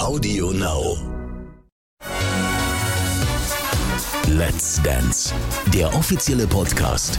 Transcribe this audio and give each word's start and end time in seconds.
Audio 0.00 0.50
Now. 0.52 0.96
Let's 4.26 4.80
Dance, 4.82 5.34
der 5.74 5.94
offizielle 5.94 6.46
Podcast. 6.46 7.18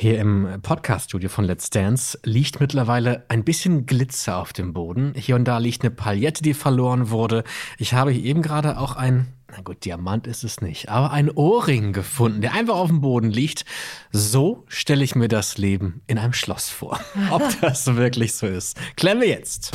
Hier 0.00 0.20
im 0.20 0.60
Podcaststudio 0.62 1.28
von 1.28 1.44
Let's 1.44 1.70
Dance 1.70 2.20
liegt 2.22 2.60
mittlerweile 2.60 3.24
ein 3.26 3.42
bisschen 3.42 3.84
Glitzer 3.84 4.36
auf 4.36 4.52
dem 4.52 4.72
Boden. 4.72 5.12
Hier 5.16 5.34
und 5.34 5.44
da 5.44 5.58
liegt 5.58 5.82
eine 5.82 5.90
Paillette, 5.90 6.40
die 6.40 6.54
verloren 6.54 7.10
wurde. 7.10 7.42
Ich 7.78 7.94
habe 7.94 8.12
hier 8.12 8.22
eben 8.22 8.40
gerade 8.40 8.78
auch 8.78 8.94
ein, 8.94 9.26
na 9.50 9.60
gut, 9.60 9.84
Diamant 9.84 10.28
ist 10.28 10.44
es 10.44 10.60
nicht, 10.60 10.88
aber 10.88 11.10
ein 11.10 11.28
Ohrring 11.32 11.92
gefunden, 11.92 12.42
der 12.42 12.54
einfach 12.54 12.76
auf 12.76 12.90
dem 12.90 13.00
Boden 13.00 13.28
liegt. 13.28 13.64
So 14.12 14.62
stelle 14.68 15.02
ich 15.02 15.16
mir 15.16 15.26
das 15.26 15.58
Leben 15.58 16.00
in 16.06 16.16
einem 16.16 16.32
Schloss 16.32 16.68
vor. 16.68 17.00
Ob 17.32 17.42
das 17.60 17.96
wirklich 17.96 18.34
so 18.34 18.46
ist, 18.46 18.78
klären 18.94 19.20
wir 19.20 19.28
jetzt. 19.28 19.72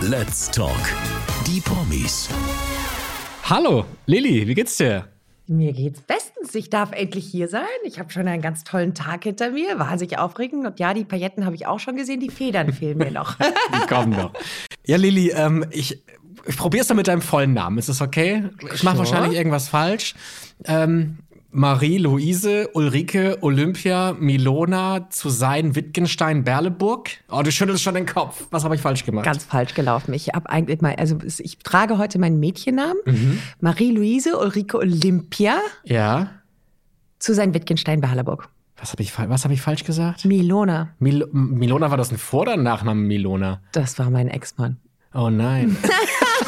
Let's 0.00 0.50
Talk. 0.50 0.80
Die 1.46 1.60
Promis. 1.60 2.30
Hallo, 3.42 3.84
Lilly, 4.06 4.48
wie 4.48 4.54
geht's 4.54 4.78
dir? 4.78 5.08
Mir 5.46 5.74
geht's 5.74 6.00
bestens. 6.42 6.54
Ich 6.54 6.70
darf 6.70 6.92
endlich 6.92 7.26
hier 7.26 7.48
sein. 7.48 7.62
Ich 7.84 7.98
habe 7.98 8.10
schon 8.10 8.26
einen 8.28 8.42
ganz 8.42 8.64
tollen 8.64 8.94
Tag 8.94 9.24
hinter 9.24 9.50
mir. 9.50 9.78
Wahnsinnig 9.78 10.18
aufregend. 10.18 10.66
Und 10.66 10.78
ja, 10.80 10.94
die 10.94 11.04
Pailletten 11.04 11.44
habe 11.44 11.54
ich 11.56 11.66
auch 11.66 11.80
schon 11.80 11.96
gesehen. 11.96 12.20
Die 12.20 12.30
Federn 12.30 12.72
fehlen 12.72 12.98
mir 12.98 13.10
noch. 13.10 13.36
Die 13.38 13.86
kommen 13.88 14.10
noch. 14.10 14.32
Ja, 14.86 14.96
Lilly, 14.96 15.30
ähm, 15.30 15.64
ich, 15.70 16.02
ich 16.46 16.56
probiere 16.56 16.82
es 16.82 16.88
mal 16.88 16.96
mit 16.96 17.08
deinem 17.08 17.22
vollen 17.22 17.54
Namen. 17.54 17.78
Ist 17.78 17.88
das 17.88 18.00
okay? 18.00 18.44
Ich 18.74 18.82
mache 18.82 18.96
Sure. 18.96 19.10
wahrscheinlich 19.10 19.36
irgendwas 19.38 19.68
falsch. 19.68 20.14
Ähm, 20.64 21.18
Marie-Louise, 21.54 22.70
Ulrike, 22.72 23.36
Olympia, 23.42 24.16
Milona, 24.18 25.10
zu 25.10 25.28
sein, 25.28 25.74
Wittgenstein, 25.76 26.44
Berleburg. 26.44 27.10
Oh, 27.30 27.42
du 27.42 27.52
schüttelst 27.52 27.82
schon 27.82 27.92
den 27.94 28.06
Kopf. 28.06 28.46
Was 28.50 28.64
habe 28.64 28.74
ich 28.74 28.80
falsch 28.80 29.04
gemacht? 29.04 29.26
Ganz 29.26 29.44
falsch 29.44 29.74
gelaufen. 29.74 30.14
Ich 30.14 30.28
habe 30.28 30.48
eigentlich 30.48 30.80
mal, 30.80 30.94
also 30.94 31.18
ich 31.22 31.58
trage 31.58 31.98
heute 31.98 32.18
meinen 32.18 32.40
Mädchennamen. 32.40 32.96
Marie-Louise 33.60 34.38
Ulrike 34.38 34.78
Olympia 34.78 35.58
ja. 35.84 36.30
Zu 37.22 37.34
sein 37.34 37.54
Wittgenstein 37.54 38.00
Berleburg. 38.00 38.48
Was 38.76 38.92
habe 38.92 39.02
ich, 39.02 39.16
was 39.16 39.44
hab 39.44 39.52
ich 39.52 39.62
falsch 39.62 39.84
gesagt? 39.84 40.24
Milona, 40.24 40.88
Mil 40.98 41.28
Milona, 41.32 41.90
war 41.90 41.96
das 41.96 42.10
ein 42.10 42.18
Vor- 42.18 42.42
oder 42.42 42.54
ein 42.54 42.62
Nachname 42.64 43.00
Milona? 43.00 43.60
das 43.72 43.98
war 43.98 44.10
mein 44.10 44.28
Ex-Mann. 44.28 44.78
Oh 45.14 45.30
nein. 45.30 45.76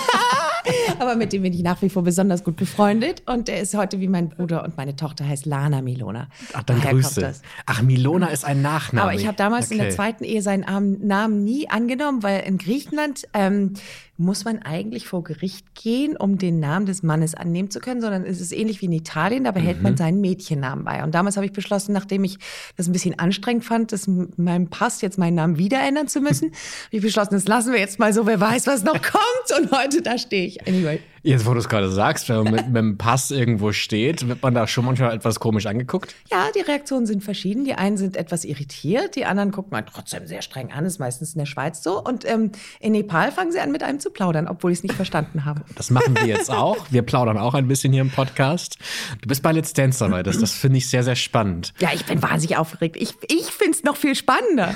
Aber 1.05 1.16
mit 1.16 1.33
dem 1.33 1.42
bin 1.42 1.52
ich 1.52 1.62
nach 1.62 1.80
wie 1.83 1.88
vor 1.88 2.02
besonders 2.02 2.42
gut 2.44 2.56
befreundet. 2.56 3.22
Und 3.27 3.48
er 3.48 3.60
ist 3.60 3.74
heute 3.74 4.00
wie 4.00 4.08
mein 4.08 4.28
Bruder 4.30 4.64
und 4.64 4.77
meine 4.77 4.97
Tochter 4.97 5.27
heißt 5.28 5.46
Lana 5.46 5.83
Milona. 5.83 6.28
Ach, 6.52 6.62
dann 6.64 6.78
Daher 6.78 6.92
Grüße. 6.92 7.20
das. 7.20 7.42
Ach, 7.66 7.83
Milona 7.83 8.27
ist 8.28 8.44
ein 8.44 8.62
Nachname. 8.62 9.02
Aber 9.08 9.14
ich 9.14 9.27
habe 9.27 9.36
damals 9.36 9.70
in 9.70 9.78
der 9.78 9.86
Okay. 9.86 9.96
zweiten 9.96 10.24
Ehe 10.24 10.42
seinen 10.42 10.64
Namen 11.06 11.44
nie 11.44 11.69
angenommen, 11.69 12.22
weil 12.22 12.41
in 12.46 12.58
Griechenland 12.58 13.24
ähm, 13.34 13.74
muss 14.16 14.44
man 14.44 14.61
eigentlich 14.62 15.08
vor 15.08 15.24
Gericht 15.24 15.74
gehen, 15.74 16.16
um 16.16 16.38
den 16.38 16.61
Namen 16.61 16.86
des 16.86 17.02
Mannes 17.02 17.34
annehmen 17.34 17.70
zu 17.70 17.80
können, 17.80 18.00
sondern 18.00 18.24
es 18.24 18.41
ist 18.41 18.52
ähnlich 18.52 18.80
wie 18.80 18.86
in 18.86 18.92
Italien, 18.92 19.42
da 19.42 19.50
behält 19.50 19.78
Mhm. 19.78 19.83
man 19.83 19.96
seinen 19.96 20.20
Mädchennamen 20.20 20.84
bei. 20.84 21.02
Und 21.02 21.16
damals 21.16 21.36
habe 21.36 21.46
ich 21.46 21.52
beschlossen, 21.52 21.92
nachdem 21.92 22.22
ich 22.22 22.39
das 22.77 22.86
ein 22.86 22.92
bisschen 22.92 23.18
anstrengend 23.18 23.64
fand, 23.64 23.91
das 23.91 24.06
in 24.06 24.33
meinem 24.36 24.68
Pass 24.68 25.00
jetzt 25.00 25.18
meinen 25.18 25.34
Namen 25.34 25.58
wieder 25.58 25.80
ändern 25.80 26.06
zu 26.06 26.20
müssen, 26.20 26.52
habe 26.86 26.96
ich 26.96 27.02
beschlossen, 27.02 27.34
das 27.34 27.48
lassen 27.48 27.72
wir 27.72 27.80
jetzt 27.80 27.98
mal 27.98 28.12
so, 28.12 28.24
wer 28.24 28.41
weiß, 28.41 28.68
was 28.68 28.84
noch 28.84 28.92
kommt. 29.02 29.61
Und 29.61 29.72
heute 29.72 30.00
da 30.00 30.16
stehe 30.16 30.46
ich. 30.46 30.64
Anyway. 30.68 30.93
Jetzt, 31.24 31.46
wo 31.46 31.54
du 31.54 31.58
es 31.58 31.70
gerade 31.70 31.90
sagst, 31.90 32.28
wenn 32.28 32.44
man 32.44 32.52
mit, 32.52 32.66
mit 32.66 32.76
dem 32.76 32.98
Pass 32.98 33.30
irgendwo 33.30 33.72
steht, 33.72 34.28
wird 34.28 34.42
man 34.42 34.52
da 34.52 34.66
schon 34.66 34.84
manchmal 34.84 35.14
etwas 35.14 35.40
komisch 35.40 35.64
angeguckt. 35.64 36.14
Ja, 36.30 36.48
die 36.54 36.60
Reaktionen 36.60 37.06
sind 37.06 37.24
verschieden. 37.24 37.64
Die 37.64 37.72
einen 37.72 37.96
sind 37.96 38.18
etwas 38.18 38.44
irritiert, 38.44 39.16
die 39.16 39.24
anderen 39.24 39.50
gucken 39.50 39.70
man 39.72 39.86
trotzdem 39.86 40.26
sehr 40.26 40.42
streng 40.42 40.70
an. 40.70 40.84
ist 40.84 40.98
meistens 40.98 41.32
in 41.32 41.38
der 41.38 41.46
Schweiz 41.46 41.82
so. 41.82 42.02
Und 42.02 42.30
ähm, 42.30 42.52
in 42.78 42.92
Nepal 42.92 43.32
fangen 43.32 43.52
sie 43.52 43.60
an, 43.60 43.72
mit 43.72 43.82
einem 43.82 44.00
zu 44.00 44.10
plaudern, 44.10 44.46
obwohl 44.46 44.72
ich 44.72 44.78
es 44.78 44.82
nicht 44.82 44.94
verstanden 44.94 45.46
habe. 45.46 45.62
Das 45.76 45.90
machen 45.90 46.14
wir 46.14 46.26
jetzt 46.26 46.50
auch. 46.50 46.76
Wir 46.90 47.00
plaudern 47.00 47.38
auch 47.38 47.54
ein 47.54 47.68
bisschen 47.68 47.94
hier 47.94 48.02
im 48.02 48.10
Podcast. 48.10 48.77
Du 49.22 49.27
bist 49.27 49.42
bei 49.42 49.52
Let's 49.52 49.72
Dance 49.72 50.04
dabei. 50.04 50.22
Das, 50.22 50.38
das 50.38 50.52
finde 50.52 50.77
ich 50.77 50.90
sehr, 50.90 51.04
sehr 51.04 51.16
spannend. 51.16 51.72
Ja, 51.78 51.88
ich 51.94 52.04
bin 52.04 52.22
wahnsinnig 52.22 52.58
aufgeregt. 52.58 52.96
Ich, 52.98 53.14
ich 53.28 53.46
finde 53.46 53.72
es 53.72 53.83
noch 53.83 53.96
viel 53.96 54.14
spannender. 54.14 54.74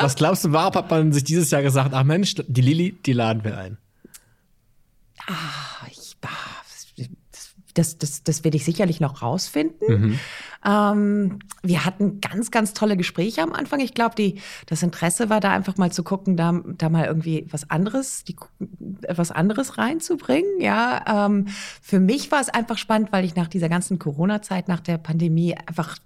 Was 0.00 0.16
glaubst 0.16 0.44
du, 0.44 0.52
warum 0.52 0.74
hat 0.74 0.90
man 0.90 1.12
sich 1.12 1.22
dieses 1.22 1.52
Jahr 1.52 1.62
gesagt, 1.62 1.90
ach 1.92 2.02
Mensch, 2.02 2.34
die 2.48 2.60
Lilly, 2.62 2.98
die 3.06 3.12
laden 3.12 3.44
wir 3.44 3.56
ein? 3.56 3.78
Ich, 5.90 6.16
das, 7.74 7.98
das, 7.98 8.22
das 8.22 8.44
werde 8.44 8.56
ich 8.56 8.64
sicherlich 8.64 9.00
noch 9.00 9.22
rausfinden. 9.22 10.18
Ähm, 10.66 11.40
wir 11.62 11.84
hatten 11.84 12.20
ganz, 12.20 12.50
ganz 12.50 12.72
tolle 12.72 12.96
Gespräche 12.96 13.42
am 13.42 13.52
Anfang. 13.52 13.80
Ich 13.80 13.92
glaube, 13.92 14.14
die, 14.14 14.40
das 14.66 14.82
Interesse 14.82 15.28
war 15.28 15.40
da 15.40 15.52
einfach 15.52 15.76
mal 15.76 15.92
zu 15.92 16.02
gucken, 16.02 16.36
da, 16.36 16.58
da 16.78 16.88
mal 16.88 17.04
irgendwie 17.04 17.46
was 17.50 17.70
anderes, 17.70 18.24
die, 18.24 18.36
etwas 19.02 19.30
anderes 19.30 19.76
reinzubringen. 19.76 20.60
Ja, 20.60 21.26
ähm, 21.26 21.48
für 21.82 22.00
mich 22.00 22.32
war 22.32 22.40
es 22.40 22.48
einfach 22.48 22.78
spannend, 22.78 23.12
weil 23.12 23.24
ich 23.24 23.34
nach 23.34 23.48
dieser 23.48 23.68
ganzen 23.68 23.98
Corona-Zeit, 23.98 24.68
nach 24.68 24.80
der 24.80 24.96
Pandemie 24.96 25.54
einfach 25.66 25.98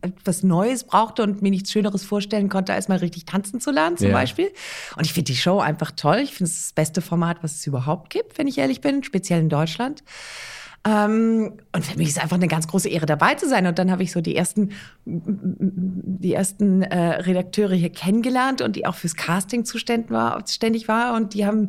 etwas 0.00 0.42
Neues 0.42 0.84
brauchte 0.84 1.22
und 1.22 1.42
mir 1.42 1.50
nichts 1.50 1.70
Schöneres 1.70 2.04
vorstellen 2.04 2.48
konnte, 2.48 2.72
als 2.72 2.88
mal 2.88 2.98
richtig 2.98 3.26
tanzen 3.26 3.60
zu 3.60 3.70
lernen, 3.70 3.98
zum 3.98 4.08
Ja. 4.08 4.14
Beispiel. 4.14 4.50
Und 4.96 5.04
ich 5.04 5.12
finde 5.12 5.32
die 5.32 5.36
Show 5.36 5.58
einfach 5.58 5.90
toll. 5.90 6.20
Ich 6.22 6.32
finde 6.32 6.50
es 6.50 6.58
das 6.58 6.72
beste 6.72 7.02
Format, 7.02 7.42
was 7.42 7.56
es 7.56 7.66
überhaupt 7.66 8.10
gibt, 8.10 8.38
wenn 8.38 8.46
ich 8.46 8.58
ehrlich 8.58 8.80
bin, 8.80 9.02
speziell 9.02 9.40
in 9.40 9.48
Deutschland. 9.50 10.02
Ähm, 10.82 11.52
und 11.72 11.84
für 11.84 11.98
mich 11.98 12.08
ist 12.08 12.16
es 12.16 12.22
einfach 12.22 12.36
eine 12.36 12.48
ganz 12.48 12.66
große 12.66 12.88
Ehre, 12.88 13.04
dabei 13.04 13.34
zu 13.34 13.46
sein. 13.48 13.66
Und 13.66 13.78
dann 13.78 13.90
habe 13.90 14.02
ich 14.02 14.12
so 14.12 14.20
die 14.22 14.34
ersten, 14.34 14.70
die 15.04 16.32
ersten 16.32 16.82
äh, 16.82 16.96
Redakteure 17.20 17.74
hier 17.74 17.90
kennengelernt 17.90 18.62
und 18.62 18.76
die 18.76 18.86
auch 18.86 18.94
fürs 18.94 19.14
Casting 19.14 19.64
zuständig 19.66 20.10
war, 20.10 20.42
ständig 20.48 20.88
war. 20.88 21.14
Und 21.14 21.34
die 21.34 21.44
haben, 21.44 21.68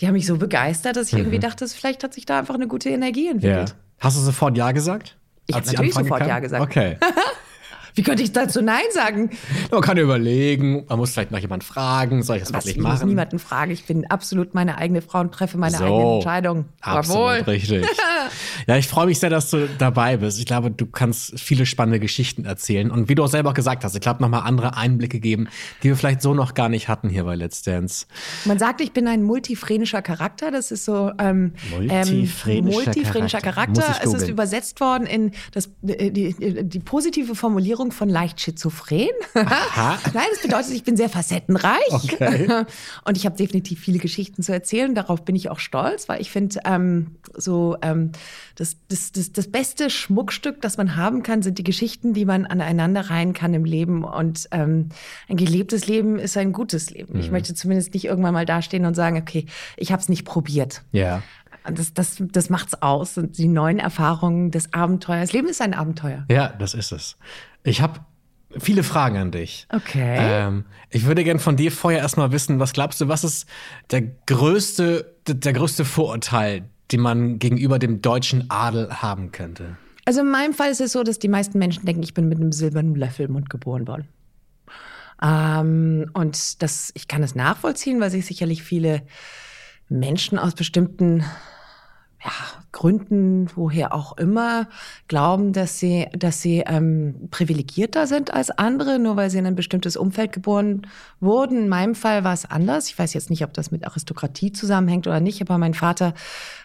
die 0.00 0.06
haben 0.06 0.14
mich 0.14 0.26
so 0.26 0.36
begeistert, 0.36 0.96
dass 0.96 1.08
ich 1.12 1.18
irgendwie 1.18 1.38
dachte, 1.38 1.66
vielleicht 1.66 2.04
hat 2.04 2.12
sich 2.12 2.26
da 2.26 2.38
einfach 2.38 2.54
eine 2.54 2.68
gute 2.68 2.90
Energie 2.90 3.28
entwickelt. 3.28 3.74
Hast 4.00 4.16
du 4.16 4.20
sofort 4.20 4.56
Ja 4.58 4.72
gesagt? 4.72 5.16
Ich 5.46 5.54
Als 5.54 5.68
hab 5.68 5.70
die 5.70 5.76
natürlich 5.76 5.96
Anfrage 5.96 6.04
sofort 6.08 6.20
kam? 6.20 6.28
Ja 6.28 6.38
gesagt. 6.40 6.62
Okay. 6.62 6.98
Wie 7.94 8.02
könnte 8.02 8.22
ich 8.22 8.32
dazu 8.32 8.62
Nein 8.62 8.80
sagen? 8.92 9.30
Man 9.70 9.82
kann 9.82 9.98
überlegen, 9.98 10.86
man 10.88 10.98
muss 10.98 11.12
vielleicht 11.12 11.30
noch 11.30 11.38
jemand 11.38 11.62
fragen, 11.62 12.22
soll 12.22 12.36
ich 12.36 12.42
das 12.44 12.52
Was, 12.54 12.64
wirklich 12.64 12.76
ich 12.76 12.82
muss 12.82 12.94
machen? 12.94 13.08
niemanden 13.08 13.38
fragen. 13.38 13.70
Ich 13.70 13.84
bin 13.84 14.06
absolut 14.10 14.54
meine 14.54 14.78
eigene 14.78 15.02
Frau 15.02 15.20
und 15.20 15.32
treffe 15.32 15.58
meine 15.58 15.76
So. 15.76 15.84
eigenen 15.84 16.14
Entscheidungen. 16.14 16.64
Absolut 16.80 17.46
richtig. 17.46 17.86
Ja, 18.66 18.76
ich 18.76 18.86
freue 18.86 19.06
mich 19.06 19.18
sehr, 19.18 19.30
dass 19.30 19.50
du 19.50 19.68
dabei 19.78 20.18
bist. 20.18 20.38
Ich 20.38 20.46
glaube, 20.46 20.70
du 20.70 20.86
kannst 20.86 21.38
viele 21.40 21.66
spannende 21.66 21.98
Geschichten 21.98 22.44
erzählen. 22.44 22.90
Und 22.90 23.08
wie 23.08 23.14
du 23.14 23.24
auch 23.24 23.28
selber 23.28 23.50
auch 23.50 23.54
gesagt 23.54 23.84
hast, 23.84 23.94
ich 23.94 24.00
glaube, 24.00 24.22
nochmal 24.22 24.42
andere 24.42 24.76
Einblicke 24.76 25.20
geben, 25.20 25.48
die 25.82 25.88
wir 25.88 25.96
vielleicht 25.96 26.22
so 26.22 26.34
noch 26.34 26.54
gar 26.54 26.68
nicht 26.68 26.88
hatten 26.88 27.08
hier 27.08 27.24
bei 27.24 27.34
Let's 27.34 27.62
Dance. 27.62 28.06
Man 28.44 28.58
sagt, 28.58 28.80
ich 28.80 28.92
bin 28.92 29.08
ein 29.08 29.22
multifrenischer 29.22 30.02
Charakter. 30.02 30.50
Das 30.50 30.70
ist 30.70 30.84
so 30.84 31.10
ähm, 31.18 31.54
Multifrenischer 31.70 32.50
ähm, 32.50 32.64
multifrenischer 32.64 33.40
Charakter. 33.40 33.82
Charakter. 33.82 34.04
Es 34.04 34.14
ist 34.14 34.28
übersetzt 34.28 34.80
worden 34.80 35.06
in 35.06 35.32
das, 35.52 35.70
äh, 35.86 36.10
die, 36.10 36.34
die, 36.34 36.64
die 36.64 36.78
positive 36.80 37.34
Formulierung 37.34 37.92
von 37.92 38.08
leicht 38.08 38.40
schizophren. 38.40 39.08
Aha. 39.34 39.98
Nein, 40.14 40.26
das 40.30 40.42
bedeutet, 40.42 40.72
ich 40.72 40.84
bin 40.84 40.96
sehr 40.96 41.08
facettenreich. 41.08 41.80
Okay. 41.90 42.64
Und 43.04 43.16
ich 43.16 43.26
habe 43.26 43.36
definitiv 43.36 43.80
viele 43.80 43.98
Geschichten 43.98 44.42
zu 44.42 44.52
erzählen. 44.52 44.94
Darauf 44.94 45.24
bin 45.24 45.36
ich 45.36 45.50
auch 45.50 45.58
stolz, 45.58 46.08
weil 46.08 46.20
ich 46.20 46.30
finde, 46.30 46.60
ähm, 46.64 47.16
so 47.34 47.76
ähm, 47.82 48.11
das, 48.56 48.76
das, 48.88 49.12
das, 49.12 49.32
das 49.32 49.50
beste 49.50 49.90
Schmuckstück, 49.90 50.60
das 50.60 50.76
man 50.76 50.96
haben 50.96 51.22
kann, 51.22 51.42
sind 51.42 51.58
die 51.58 51.64
Geschichten, 51.64 52.12
die 52.14 52.24
man 52.24 52.46
aneinander 52.46 53.10
reihen 53.10 53.32
kann 53.32 53.54
im 53.54 53.64
Leben. 53.64 54.04
Und 54.04 54.48
ähm, 54.50 54.90
ein 55.28 55.36
gelebtes 55.36 55.86
Leben 55.86 56.18
ist 56.18 56.36
ein 56.36 56.52
gutes 56.52 56.90
Leben. 56.90 57.18
Ich 57.18 57.30
möchte 57.30 57.54
zumindest 57.54 57.94
nicht 57.94 58.04
irgendwann 58.04 58.34
mal 58.34 58.46
dastehen 58.46 58.84
und 58.86 58.94
sagen, 58.94 59.16
okay, 59.16 59.46
ich 59.76 59.92
habe 59.92 60.02
es 60.02 60.08
nicht 60.08 60.24
probiert. 60.24 60.82
Ja. 60.92 61.22
Das, 61.64 61.94
das, 61.94 62.16
das 62.18 62.50
macht's 62.50 62.74
aus. 62.82 63.18
Und 63.18 63.38
die 63.38 63.48
neuen 63.48 63.78
Erfahrungen, 63.78 64.50
das 64.50 64.72
Abenteuer. 64.72 65.20
Das 65.20 65.32
Leben 65.32 65.48
ist 65.48 65.62
ein 65.62 65.74
Abenteuer. 65.74 66.24
Ja, 66.28 66.48
das 66.48 66.74
ist 66.74 66.92
es. 66.92 67.16
Ich 67.62 67.80
habe 67.80 68.00
viele 68.58 68.82
Fragen 68.82 69.16
an 69.16 69.30
dich. 69.30 69.66
Okay. 69.70 70.16
Ähm, 70.18 70.64
ich 70.90 71.06
würde 71.06 71.24
gern 71.24 71.38
von 71.38 71.56
dir 71.56 71.72
vorher 71.72 72.00
erstmal 72.00 72.32
wissen, 72.32 72.58
was 72.58 72.72
glaubst 72.72 73.00
du, 73.00 73.08
was 73.08 73.24
ist 73.24 73.46
der 73.90 74.02
größte, 74.26 75.14
der 75.26 75.52
größte 75.52 75.84
Vorurteil, 75.84 76.64
den 76.92 77.00
man 77.00 77.38
gegenüber 77.38 77.78
dem 77.78 78.02
deutschen 78.02 78.50
Adel 78.50 79.02
haben 79.02 79.32
könnte? 79.32 79.76
Also 80.04 80.20
in 80.20 80.30
meinem 80.30 80.52
Fall 80.52 80.70
ist 80.70 80.80
es 80.80 80.92
so, 80.92 81.02
dass 81.02 81.18
die 81.18 81.28
meisten 81.28 81.58
Menschen 81.58 81.84
denken, 81.86 82.02
ich 82.02 82.14
bin 82.14 82.28
mit 82.28 82.38
einem 82.38 82.52
silbernen 82.52 82.94
Löffel 82.94 83.26
im 83.26 83.32
Mund 83.32 83.50
geboren 83.50 83.86
worden. 83.86 84.08
Ähm, 85.22 86.10
und 86.12 86.62
das, 86.62 86.90
ich 86.94 87.06
kann 87.06 87.22
das 87.22 87.34
nachvollziehen, 87.34 88.00
weil 88.00 88.10
sich 88.10 88.26
sicherlich 88.26 88.62
viele 88.62 89.02
Menschen 89.88 90.38
aus 90.38 90.54
bestimmten 90.54 91.24
ja, 92.24 92.32
Gründen, 92.72 93.48
woher 93.54 93.94
auch 93.94 94.16
immer, 94.16 94.66
glauben, 95.06 95.52
dass 95.52 95.78
sie, 95.78 96.06
dass 96.16 96.40
sie 96.40 96.64
ähm, 96.66 97.28
privilegierter 97.30 98.06
sind 98.06 98.32
als 98.32 98.50
andere, 98.50 98.98
nur 98.98 99.16
weil 99.16 99.28
sie 99.30 99.38
in 99.38 99.46
ein 99.46 99.54
bestimmtes 99.54 99.96
Umfeld 99.96 100.32
geboren 100.32 100.86
wurden. 101.20 101.58
In 101.58 101.68
meinem 101.68 101.94
Fall 101.94 102.24
war 102.24 102.32
es 102.32 102.46
anders. 102.46 102.88
Ich 102.88 102.98
weiß 102.98 103.12
jetzt 103.12 103.28
nicht, 103.28 103.44
ob 103.44 103.52
das 103.52 103.70
mit 103.70 103.86
Aristokratie 103.86 104.52
zusammenhängt 104.52 105.06
oder 105.06 105.20
nicht, 105.20 105.42
aber 105.42 105.58
mein 105.58 105.74
Vater 105.74 106.14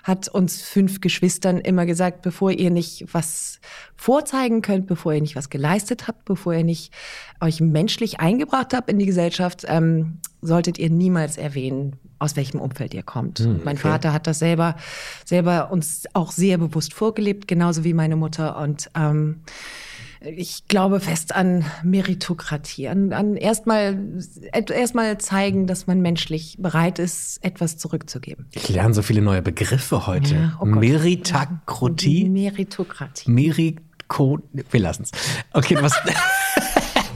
hat 0.03 0.29
uns 0.29 0.61
fünf 0.61 1.01
Geschwistern 1.01 1.57
immer 1.57 1.85
gesagt, 1.85 2.21
bevor 2.21 2.51
ihr 2.51 2.71
nicht 2.71 3.05
was 3.13 3.59
vorzeigen 3.97 4.61
könnt, 4.61 4.87
bevor 4.87 5.13
ihr 5.13 5.21
nicht 5.21 5.35
was 5.35 5.49
geleistet 5.49 6.07
habt, 6.07 6.23
bevor 6.23 6.53
ihr 6.53 6.63
nicht 6.63 6.93
euch 7.41 7.59
menschlich 7.59 8.19
eingebracht 8.21 8.73
habt 8.73 8.89
in 8.89 8.99
die 8.99 9.05
Gesellschaft, 9.05 9.65
ähm, 9.67 10.19
solltet 10.41 10.77
ihr 10.77 10.89
niemals 10.89 11.37
erwähnen, 11.37 11.97
aus 12.19 12.35
welchem 12.35 12.59
Umfeld 12.59 12.93
ihr 12.93 13.03
kommt. 13.03 13.39
Hm, 13.39 13.55
okay. 13.55 13.61
Mein 13.65 13.77
Vater 13.77 14.13
hat 14.13 14.27
das 14.27 14.39
selber, 14.39 14.75
selber 15.25 15.71
uns 15.71 15.96
auch 16.13 16.31
sehr 16.31 16.57
bewusst 16.57 16.93
vorgelebt, 16.93 17.47
genauso 17.47 17.83
wie 17.83 17.93
meine 17.93 18.15
Mutter. 18.15 18.57
Und 18.57 18.89
ähm, 18.95 19.41
ich 20.21 20.67
glaube 20.67 20.99
fest 20.99 21.35
an 21.35 21.65
Meritokratie, 21.83 22.87
an, 22.87 23.13
an 23.13 23.35
erstmal 23.35 23.97
erstmal 24.51 25.17
zeigen, 25.19 25.67
dass 25.67 25.87
man 25.87 26.01
menschlich 26.01 26.57
bereit 26.59 26.99
ist, 26.99 27.43
etwas 27.43 27.77
zurückzugeben. 27.77 28.47
Ich 28.51 28.69
lerne 28.69 28.93
so 28.93 29.01
viele 29.01 29.21
neue 29.21 29.41
Begriffe 29.41 30.07
heute. 30.07 30.35
Ja, 30.35 30.57
oh 30.59 30.65
Meritokratie. 30.65 32.29
Meritokratie. 32.29 33.29
Meriko. 33.29 34.39
Wir 34.71 34.79
lassen 34.79 35.03
es. 35.03 35.11
Okay, 35.53 35.77
was. 35.81 35.93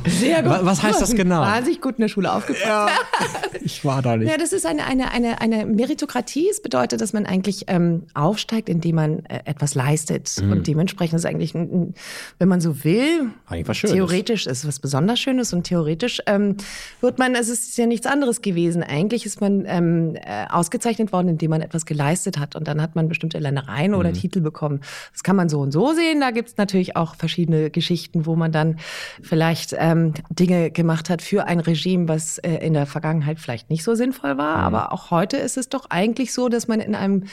Sehr 0.05 0.41
gut. 0.43 0.59
Was 0.63 0.81
heißt 0.81 1.01
das 1.01 1.15
genau? 1.15 1.41
Wahnsinnig 1.41 1.81
gut 1.81 1.95
in 1.97 2.01
der 2.01 2.07
Schule 2.07 2.31
aufgepasst. 2.31 2.65
Ja, 2.65 2.89
ich 3.61 3.85
war 3.85 4.01
da 4.01 4.17
nicht. 4.17 4.29
Ja, 4.29 4.37
das 4.37 4.53
ist 4.53 4.65
eine, 4.65 4.85
eine, 4.85 5.11
eine, 5.11 5.41
eine 5.41 5.65
Meritokratie. 5.65 6.49
Es 6.49 6.61
bedeutet, 6.61 7.01
dass 7.01 7.13
man 7.13 7.25
eigentlich 7.25 7.65
ähm, 7.67 8.03
aufsteigt, 8.13 8.69
indem 8.69 8.95
man 8.95 9.25
äh, 9.25 9.41
etwas 9.45 9.75
leistet. 9.75 10.31
Mhm. 10.41 10.51
Und 10.51 10.67
dementsprechend 10.67 11.19
ist 11.19 11.25
eigentlich, 11.25 11.53
ein, 11.53 11.93
wenn 12.39 12.47
man 12.47 12.61
so 12.61 12.83
will, 12.83 13.31
theoretisch 13.73 14.47
ist 14.47 14.59
es 14.59 14.67
was 14.67 14.79
besonders 14.79 15.19
Schönes 15.19 15.53
und 15.53 15.63
theoretisch 15.63 16.21
ähm, 16.25 16.57
wird 17.01 17.19
man, 17.19 17.35
es 17.35 17.49
ist 17.49 17.77
ja 17.77 17.85
nichts 17.85 18.07
anderes 18.07 18.41
gewesen. 18.41 18.83
Eigentlich 18.83 19.25
ist 19.25 19.41
man 19.41 19.65
ähm, 19.67 20.15
äh, 20.15 20.45
ausgezeichnet 20.49 21.11
worden, 21.11 21.27
indem 21.27 21.51
man 21.51 21.61
etwas 21.61 21.85
geleistet 21.85 22.39
hat. 22.39 22.55
Und 22.55 22.67
dann 22.67 22.81
hat 22.81 22.95
man 22.95 23.07
bestimmte 23.07 23.39
Ländereien 23.39 23.91
mhm. 23.91 23.97
oder 23.97 24.13
Titel 24.13 24.41
bekommen. 24.41 24.81
Das 25.11 25.23
kann 25.23 25.35
man 25.35 25.49
so 25.49 25.59
und 25.59 25.71
so 25.71 25.93
sehen. 25.93 26.21
Da 26.21 26.31
gibt 26.31 26.49
es 26.49 26.57
natürlich 26.57 26.95
auch 26.95 27.15
verschiedene 27.15 27.69
Geschichten, 27.69 28.25
wo 28.25 28.35
man 28.35 28.51
dann 28.51 28.79
vielleicht 29.21 29.73
äh, 29.73 29.90
ähm, 29.91 30.13
Dinge 30.29 30.71
gemacht 30.71 31.09
hat 31.09 31.21
für 31.21 31.45
ein 31.45 31.59
Regime, 31.59 32.07
was 32.07 32.37
äh, 32.39 32.55
in 32.55 32.73
der 32.73 32.85
Vergangenheit 32.85 33.39
vielleicht 33.39 33.69
nicht 33.69 33.83
so 33.83 33.95
sinnvoll 33.95 34.37
war. 34.37 34.57
Mhm. 34.57 34.63
Aber 34.63 34.93
auch 34.93 35.11
heute 35.11 35.37
ist 35.37 35.57
es 35.57 35.69
doch 35.69 35.85
eigentlich 35.89 36.33
so, 36.33 36.49
dass 36.49 36.67
man 36.67 36.79
in 36.79 36.95
einem 36.95 37.25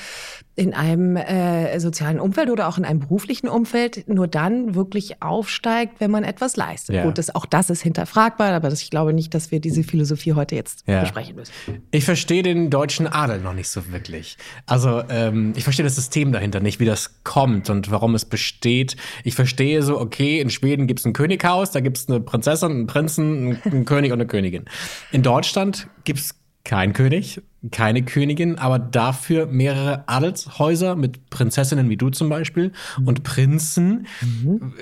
in 0.58 0.74
einem 0.74 1.16
äh, 1.16 1.78
sozialen 1.78 2.18
Umfeld 2.18 2.50
oder 2.50 2.66
auch 2.66 2.78
in 2.78 2.84
einem 2.84 2.98
beruflichen 2.98 3.46
Umfeld 3.46 4.08
nur 4.08 4.26
dann 4.26 4.74
wirklich 4.74 5.22
aufsteigt, 5.22 6.00
wenn 6.00 6.10
man 6.10 6.24
etwas 6.24 6.56
leistet. 6.56 6.96
Ja. 6.96 7.04
Gut, 7.04 7.16
das, 7.16 7.32
auch 7.32 7.46
das 7.46 7.70
ist 7.70 7.80
hinterfragbar, 7.82 8.52
aber 8.52 8.68
das, 8.68 8.82
ich 8.82 8.90
glaube 8.90 9.12
nicht, 9.12 9.32
dass 9.34 9.52
wir 9.52 9.60
diese 9.60 9.84
Philosophie 9.84 10.32
heute 10.32 10.56
jetzt 10.56 10.82
ja. 10.88 11.02
besprechen 11.02 11.36
müssen. 11.36 11.52
Ich 11.92 12.04
verstehe 12.04 12.42
den 12.42 12.70
deutschen 12.70 13.06
Adel 13.06 13.38
noch 13.38 13.54
nicht 13.54 13.68
so 13.68 13.92
wirklich. 13.92 14.36
Also 14.66 15.04
ähm, 15.08 15.52
ich 15.54 15.62
verstehe 15.62 15.84
das 15.84 15.94
System 15.94 16.32
dahinter 16.32 16.58
nicht, 16.58 16.80
wie 16.80 16.86
das 16.86 17.22
kommt 17.22 17.70
und 17.70 17.92
warum 17.92 18.16
es 18.16 18.24
besteht. 18.24 18.96
Ich 19.22 19.36
verstehe 19.36 19.84
so, 19.84 20.00
okay, 20.00 20.40
in 20.40 20.50
Schweden 20.50 20.88
gibt 20.88 20.98
es 20.98 21.06
ein 21.06 21.12
Könighaus, 21.12 21.70
da 21.70 21.78
gibt 21.78 21.98
es 21.98 22.08
eine 22.08 22.18
Prinzessin, 22.18 22.47
einen 22.50 22.86
Prinzen, 22.86 23.60
einen 23.64 23.84
König 23.84 24.12
und 24.12 24.20
eine 24.20 24.26
Königin. 24.26 24.64
In 25.12 25.22
Deutschland 25.22 25.88
gibt 26.04 26.18
es 26.18 26.34
kein 26.64 26.92
König, 26.92 27.40
keine 27.70 28.04
Königin, 28.04 28.58
aber 28.58 28.78
dafür 28.78 29.46
mehrere 29.46 30.04
Adelshäuser 30.06 30.96
mit 30.96 31.30
Prinzessinnen 31.30 31.88
wie 31.88 31.96
du 31.96 32.10
zum 32.10 32.28
Beispiel 32.28 32.72
und 33.04 33.22
Prinzen. 33.22 34.06
Mhm. 34.20 34.74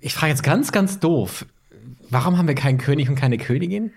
Ich 0.00 0.14
frage 0.14 0.30
jetzt 0.30 0.42
ganz, 0.42 0.72
ganz 0.72 0.98
doof. 0.98 1.46
Warum 2.10 2.36
haben 2.36 2.48
wir 2.48 2.56
keinen 2.56 2.78
König 2.78 3.08
und 3.08 3.14
keine 3.14 3.38
Königin? 3.38 3.92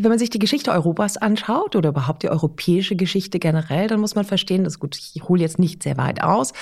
Wenn 0.00 0.10
man 0.10 0.18
sich 0.20 0.30
die 0.30 0.38
Geschichte 0.38 0.70
Europas 0.70 1.16
anschaut 1.16 1.74
oder 1.74 1.88
überhaupt 1.88 2.22
die 2.22 2.28
europäische 2.28 2.94
Geschichte 2.94 3.40
generell, 3.40 3.88
dann 3.88 3.98
muss 3.98 4.14
man 4.14 4.24
verstehen, 4.24 4.62
dass 4.62 4.78
gut, 4.78 4.96
ich 4.96 5.24
hole 5.24 5.40
jetzt 5.40 5.58
nicht 5.58 5.82
sehr 5.82 5.96
weit 5.96 6.22
aus, 6.22 6.52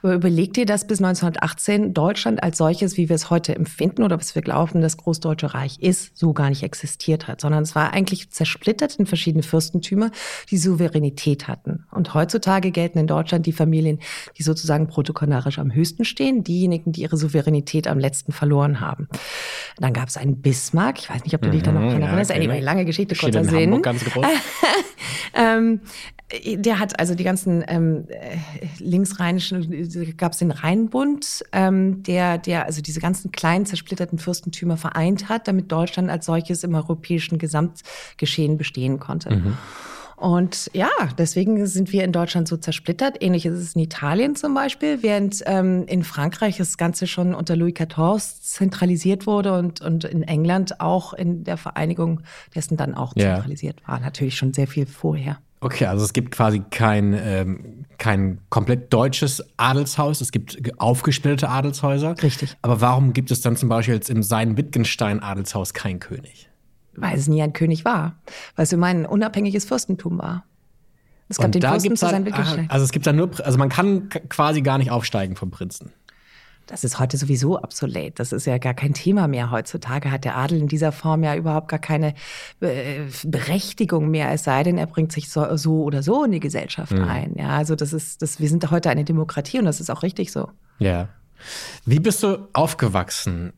aber 0.00 0.14
überleg 0.14 0.54
dir, 0.54 0.64
dass 0.64 0.86
bis 0.86 1.00
1918 1.00 1.92
Deutschland 1.92 2.40
als 2.44 2.58
solches, 2.58 2.96
wie 2.96 3.08
wir 3.08 3.16
es 3.16 3.30
heute 3.30 3.52
empfinden 3.56 4.04
oder 4.04 4.16
was 4.16 4.36
wir 4.36 4.42
glauben, 4.42 4.80
das 4.80 4.96
Großdeutsche 4.96 5.54
Reich 5.54 5.80
ist, 5.80 6.16
so 6.16 6.32
gar 6.32 6.50
nicht 6.50 6.62
existiert 6.62 7.26
hat, 7.26 7.40
sondern 7.40 7.64
es 7.64 7.74
war 7.74 7.92
eigentlich 7.92 8.30
zersplittert 8.30 8.94
in 8.94 9.06
verschiedene 9.06 9.42
Fürstentümer, 9.42 10.12
die 10.52 10.56
Souveränität 10.56 11.48
hatten. 11.48 11.86
Und 11.90 12.14
heutzutage 12.14 12.70
gelten 12.70 12.98
in 12.98 13.08
Deutschland 13.08 13.46
die 13.46 13.52
Familien, 13.52 13.98
die 14.38 14.44
sozusagen 14.44 14.86
protokollarisch 14.86 15.58
am 15.58 15.74
höchsten 15.74 16.04
stehen, 16.04 16.44
diejenigen, 16.44 16.92
die 16.92 17.02
ihre 17.02 17.16
Souveränität 17.16 17.88
am 17.88 17.98
letzten 17.98 18.30
verloren 18.30 18.78
haben. 18.78 19.08
Dann 19.78 19.92
gab 19.92 20.08
es 20.08 20.16
einen 20.16 20.40
Bismarck, 20.40 21.00
ich 21.00 21.10
weiß 21.10 21.24
nicht, 21.24 21.34
ob 21.34 21.42
du 21.42 21.50
dich 21.50 21.64
da 21.64 21.72
noch 21.72 21.80
mhm, 21.80 22.00
erinnerst, 22.00 22.30
ja, 22.30 22.36
anyway, 22.36 22.60
lange 22.60 22.83
Geschichte, 22.84 23.14
kurzer 23.14 23.44
Sinn. 23.44 23.72
Hamburg 23.72 23.82
ganz 23.82 24.04
groß. 24.04 24.26
ähm, 25.34 25.80
der 26.56 26.78
hat 26.78 26.98
also 26.98 27.14
die 27.14 27.24
ganzen 27.24 27.64
ähm, 27.68 28.06
äh, 28.08 28.36
linksrheinischen, 28.78 30.16
gab 30.16 30.32
es 30.32 30.38
den 30.38 30.50
Rheinbund, 30.50 31.44
ähm, 31.52 32.02
der, 32.02 32.38
der 32.38 32.64
also 32.64 32.82
diese 32.82 33.00
ganzen 33.00 33.30
kleinen 33.30 33.66
zersplitterten 33.66 34.18
Fürstentümer 34.18 34.76
vereint 34.76 35.28
hat, 35.28 35.46
damit 35.48 35.70
Deutschland 35.70 36.10
als 36.10 36.26
solches 36.26 36.64
im 36.64 36.74
europäischen 36.74 37.38
Gesamtgeschehen 37.38 38.56
bestehen 38.56 38.98
konnte. 38.98 39.34
Mhm. 39.34 39.58
Und 40.24 40.70
ja, 40.72 40.88
deswegen 41.18 41.66
sind 41.66 41.92
wir 41.92 42.02
in 42.02 42.10
Deutschland 42.10 42.48
so 42.48 42.56
zersplittert. 42.56 43.22
Ähnlich 43.22 43.44
ist 43.44 43.58
es 43.58 43.74
in 43.74 43.82
Italien 43.82 44.36
zum 44.36 44.54
Beispiel, 44.54 45.02
während 45.02 45.42
ähm, 45.44 45.84
in 45.86 46.02
Frankreich 46.02 46.56
das 46.56 46.78
Ganze 46.78 47.06
schon 47.06 47.34
unter 47.34 47.56
Louis 47.56 47.74
XIV 47.74 48.40
zentralisiert 48.40 49.26
wurde 49.26 49.52
und, 49.58 49.82
und 49.82 50.04
in 50.04 50.22
England 50.22 50.80
auch 50.80 51.12
in 51.12 51.44
der 51.44 51.58
Vereinigung 51.58 52.22
dessen 52.54 52.78
dann 52.78 52.94
auch 52.94 53.12
zentralisiert 53.12 53.80
ja. 53.82 53.88
war. 53.88 54.00
Natürlich 54.00 54.38
schon 54.38 54.54
sehr 54.54 54.66
viel 54.66 54.86
vorher. 54.86 55.40
Okay, 55.60 55.84
also 55.84 56.02
es 56.02 56.14
gibt 56.14 56.30
quasi 56.30 56.62
kein, 56.70 57.12
ähm, 57.12 57.84
kein 57.98 58.38
komplett 58.48 58.94
deutsches 58.94 59.44
Adelshaus, 59.58 60.22
es 60.22 60.32
gibt 60.32 60.58
aufgesplittete 60.80 61.50
Adelshäuser. 61.50 62.14
Richtig. 62.22 62.56
Aber 62.62 62.80
warum 62.80 63.12
gibt 63.12 63.30
es 63.30 63.42
dann 63.42 63.56
zum 63.56 63.68
Beispiel 63.68 63.92
jetzt 63.92 64.08
im 64.08 64.22
Sein-Wittgenstein-Adelshaus 64.22 65.74
keinen 65.74 66.00
König? 66.00 66.48
Weil 66.96 67.16
es 67.16 67.28
nie 67.28 67.42
ein 67.42 67.52
König 67.52 67.84
war, 67.84 68.16
weil 68.56 68.64
es 68.64 68.72
immer 68.72 68.86
ein 68.86 69.06
unabhängiges 69.06 69.64
Fürstentum 69.64 70.18
war. 70.18 70.44
Es 71.28 71.38
gab 71.38 71.46
und 71.46 71.54
den 71.54 71.62
da 71.62 71.70
Fürsten 71.70 71.96
zu 71.96 72.06
sein 72.06 72.26
Wittgenstein. 72.26 72.68
Also 72.70 72.84
es 72.84 72.92
gibt 72.92 73.06
da 73.06 73.12
nur, 73.12 73.30
also 73.44 73.58
man 73.58 73.68
kann 73.68 74.08
quasi 74.28 74.62
gar 74.62 74.78
nicht 74.78 74.90
aufsteigen 74.90 75.36
vom 75.36 75.50
Prinzen. 75.50 75.92
Das 76.66 76.82
ist 76.82 76.98
heute 76.98 77.18
sowieso 77.18 77.58
obsolet. 77.58 78.18
Das 78.18 78.32
ist 78.32 78.46
ja 78.46 78.56
gar 78.56 78.72
kein 78.72 78.94
Thema 78.94 79.28
mehr. 79.28 79.50
Heutzutage 79.50 80.10
hat 80.10 80.24
der 80.24 80.36
Adel 80.36 80.60
in 80.60 80.68
dieser 80.68 80.92
Form 80.92 81.22
ja 81.22 81.34
überhaupt 81.36 81.68
gar 81.68 81.78
keine 81.78 82.14
äh, 82.60 83.02
Berechtigung 83.22 84.10
mehr, 84.10 84.30
es 84.32 84.44
sei 84.44 84.62
denn, 84.62 84.78
er 84.78 84.86
bringt 84.86 85.12
sich 85.12 85.28
so, 85.28 85.56
so 85.56 85.82
oder 85.82 86.02
so 86.02 86.24
in 86.24 86.32
die 86.32 86.40
Gesellschaft 86.40 86.92
mhm. 86.92 87.04
ein. 87.04 87.34
Ja, 87.36 87.50
also 87.50 87.76
das 87.76 87.92
ist, 87.92 88.22
das, 88.22 88.40
wir 88.40 88.48
sind 88.48 88.70
heute 88.70 88.88
eine 88.88 89.04
Demokratie 89.04 89.58
und 89.58 89.66
das 89.66 89.80
ist 89.80 89.90
auch 89.90 90.02
richtig 90.02 90.32
so. 90.32 90.50
Ja. 90.78 91.08
Wie 91.84 92.00
bist 92.00 92.22
du 92.22 92.48
aufgewachsen? 92.54 93.52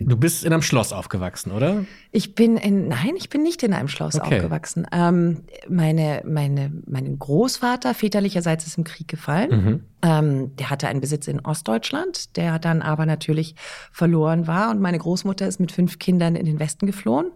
Du 0.00 0.16
bist 0.16 0.44
in 0.44 0.52
einem 0.52 0.62
Schloss 0.62 0.92
aufgewachsen, 0.92 1.50
oder? 1.50 1.84
Ich 2.12 2.34
bin 2.36 2.56
in, 2.56 2.86
nein, 2.88 3.14
ich 3.16 3.30
bin 3.30 3.42
nicht 3.42 3.62
in 3.64 3.72
einem 3.72 3.88
Schloss 3.88 4.14
okay. 4.14 4.36
aufgewachsen. 4.36 4.86
Ähm, 4.92 5.38
meine, 5.68 6.22
meine, 6.24 6.72
mein 6.86 7.18
Großvater 7.18 7.94
väterlicherseits 7.94 8.66
ist 8.66 8.78
im 8.78 8.84
Krieg 8.84 9.08
gefallen. 9.08 9.50
Mhm. 9.50 9.80
Ähm, 10.00 10.54
der 10.56 10.70
hatte 10.70 10.86
einen 10.86 11.00
Besitz 11.00 11.26
in 11.26 11.40
Ostdeutschland, 11.40 12.36
der 12.36 12.60
dann 12.60 12.82
aber 12.82 13.04
natürlich 13.04 13.56
verloren 13.90 14.46
war. 14.46 14.70
Und 14.70 14.80
meine 14.80 14.98
Großmutter 14.98 15.46
ist 15.46 15.58
mit 15.58 15.72
fünf 15.72 15.98
Kindern 15.98 16.36
in 16.36 16.46
den 16.46 16.60
Westen 16.60 16.86
geflohen, 16.86 17.32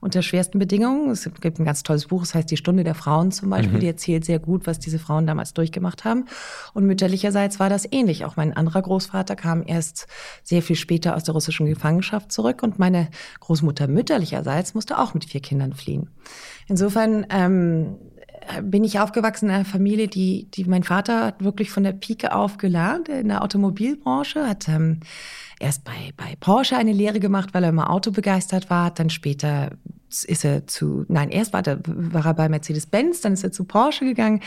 unter 0.00 0.22
schwersten 0.22 0.58
Bedingungen. 0.58 1.10
Es 1.10 1.28
gibt 1.40 1.58
ein 1.58 1.66
ganz 1.66 1.82
tolles 1.82 2.06
Buch, 2.06 2.22
das 2.22 2.34
heißt 2.34 2.50
Die 2.50 2.56
Stunde 2.56 2.84
der 2.84 2.94
Frauen 2.94 3.32
zum 3.32 3.50
Beispiel. 3.50 3.76
Mhm. 3.76 3.80
Die 3.80 3.86
erzählt 3.86 4.24
sehr 4.24 4.38
gut, 4.38 4.66
was 4.66 4.78
diese 4.78 4.98
Frauen 4.98 5.26
damals 5.26 5.52
durchgemacht 5.52 6.04
haben. 6.04 6.24
Und 6.72 6.86
mütterlicherseits 6.86 7.60
war 7.60 7.68
das 7.68 7.86
ähnlich. 7.90 8.24
Auch 8.24 8.36
mein 8.36 8.56
anderer 8.56 8.80
Großvater 8.80 9.36
kam 9.36 9.62
erst 9.66 10.06
sehr 10.42 10.62
viel 10.62 10.76
später 10.76 11.16
aus 11.16 11.24
der 11.24 11.34
russischen 11.34 11.66
Gefangenschaft 11.66 12.32
zurück. 12.32 12.62
Und 12.62 12.78
meine 12.78 13.08
Großmutter 13.40 13.88
mütterlicherseits 13.88 14.72
musste 14.72 14.98
auch 14.98 15.12
mit 15.12 15.26
vier 15.26 15.42
Kindern 15.42 15.74
fliehen. 15.74 16.08
Insofern 16.66 17.26
ähm, 17.28 17.96
bin 18.62 18.84
ich 18.84 19.00
aufgewachsen 19.00 19.48
in 19.48 19.54
einer 19.54 19.64
Familie, 19.64 20.08
die, 20.08 20.50
die 20.50 20.64
mein 20.64 20.82
Vater 20.82 21.26
hat 21.26 21.44
wirklich 21.44 21.70
von 21.70 21.82
der 21.82 21.92
Pike 21.92 22.34
auf 22.34 22.58
gelernt 22.58 23.08
in 23.08 23.28
der 23.28 23.42
Automobilbranche, 23.42 24.46
hat 24.46 24.68
ähm, 24.68 25.00
erst 25.58 25.84
bei, 25.84 26.12
bei 26.16 26.36
Porsche 26.38 26.76
eine 26.76 26.92
Lehre 26.92 27.20
gemacht, 27.20 27.50
weil 27.52 27.64
er 27.64 27.70
immer 27.70 27.90
autobegeistert 27.90 28.70
war, 28.70 28.90
dann 28.90 29.10
später 29.10 29.70
ist 30.24 30.44
er 30.44 30.66
zu, 30.66 31.04
nein, 31.08 31.30
erst 31.30 31.52
war, 31.52 31.66
er, 31.66 31.80
war 31.84 32.26
er 32.26 32.34
bei 32.34 32.48
Mercedes-Benz, 32.48 33.20
dann 33.20 33.32
ist 33.32 33.44
er 33.44 33.52
zu 33.52 33.64
Porsche 33.64 34.04
gegangen, 34.04 34.40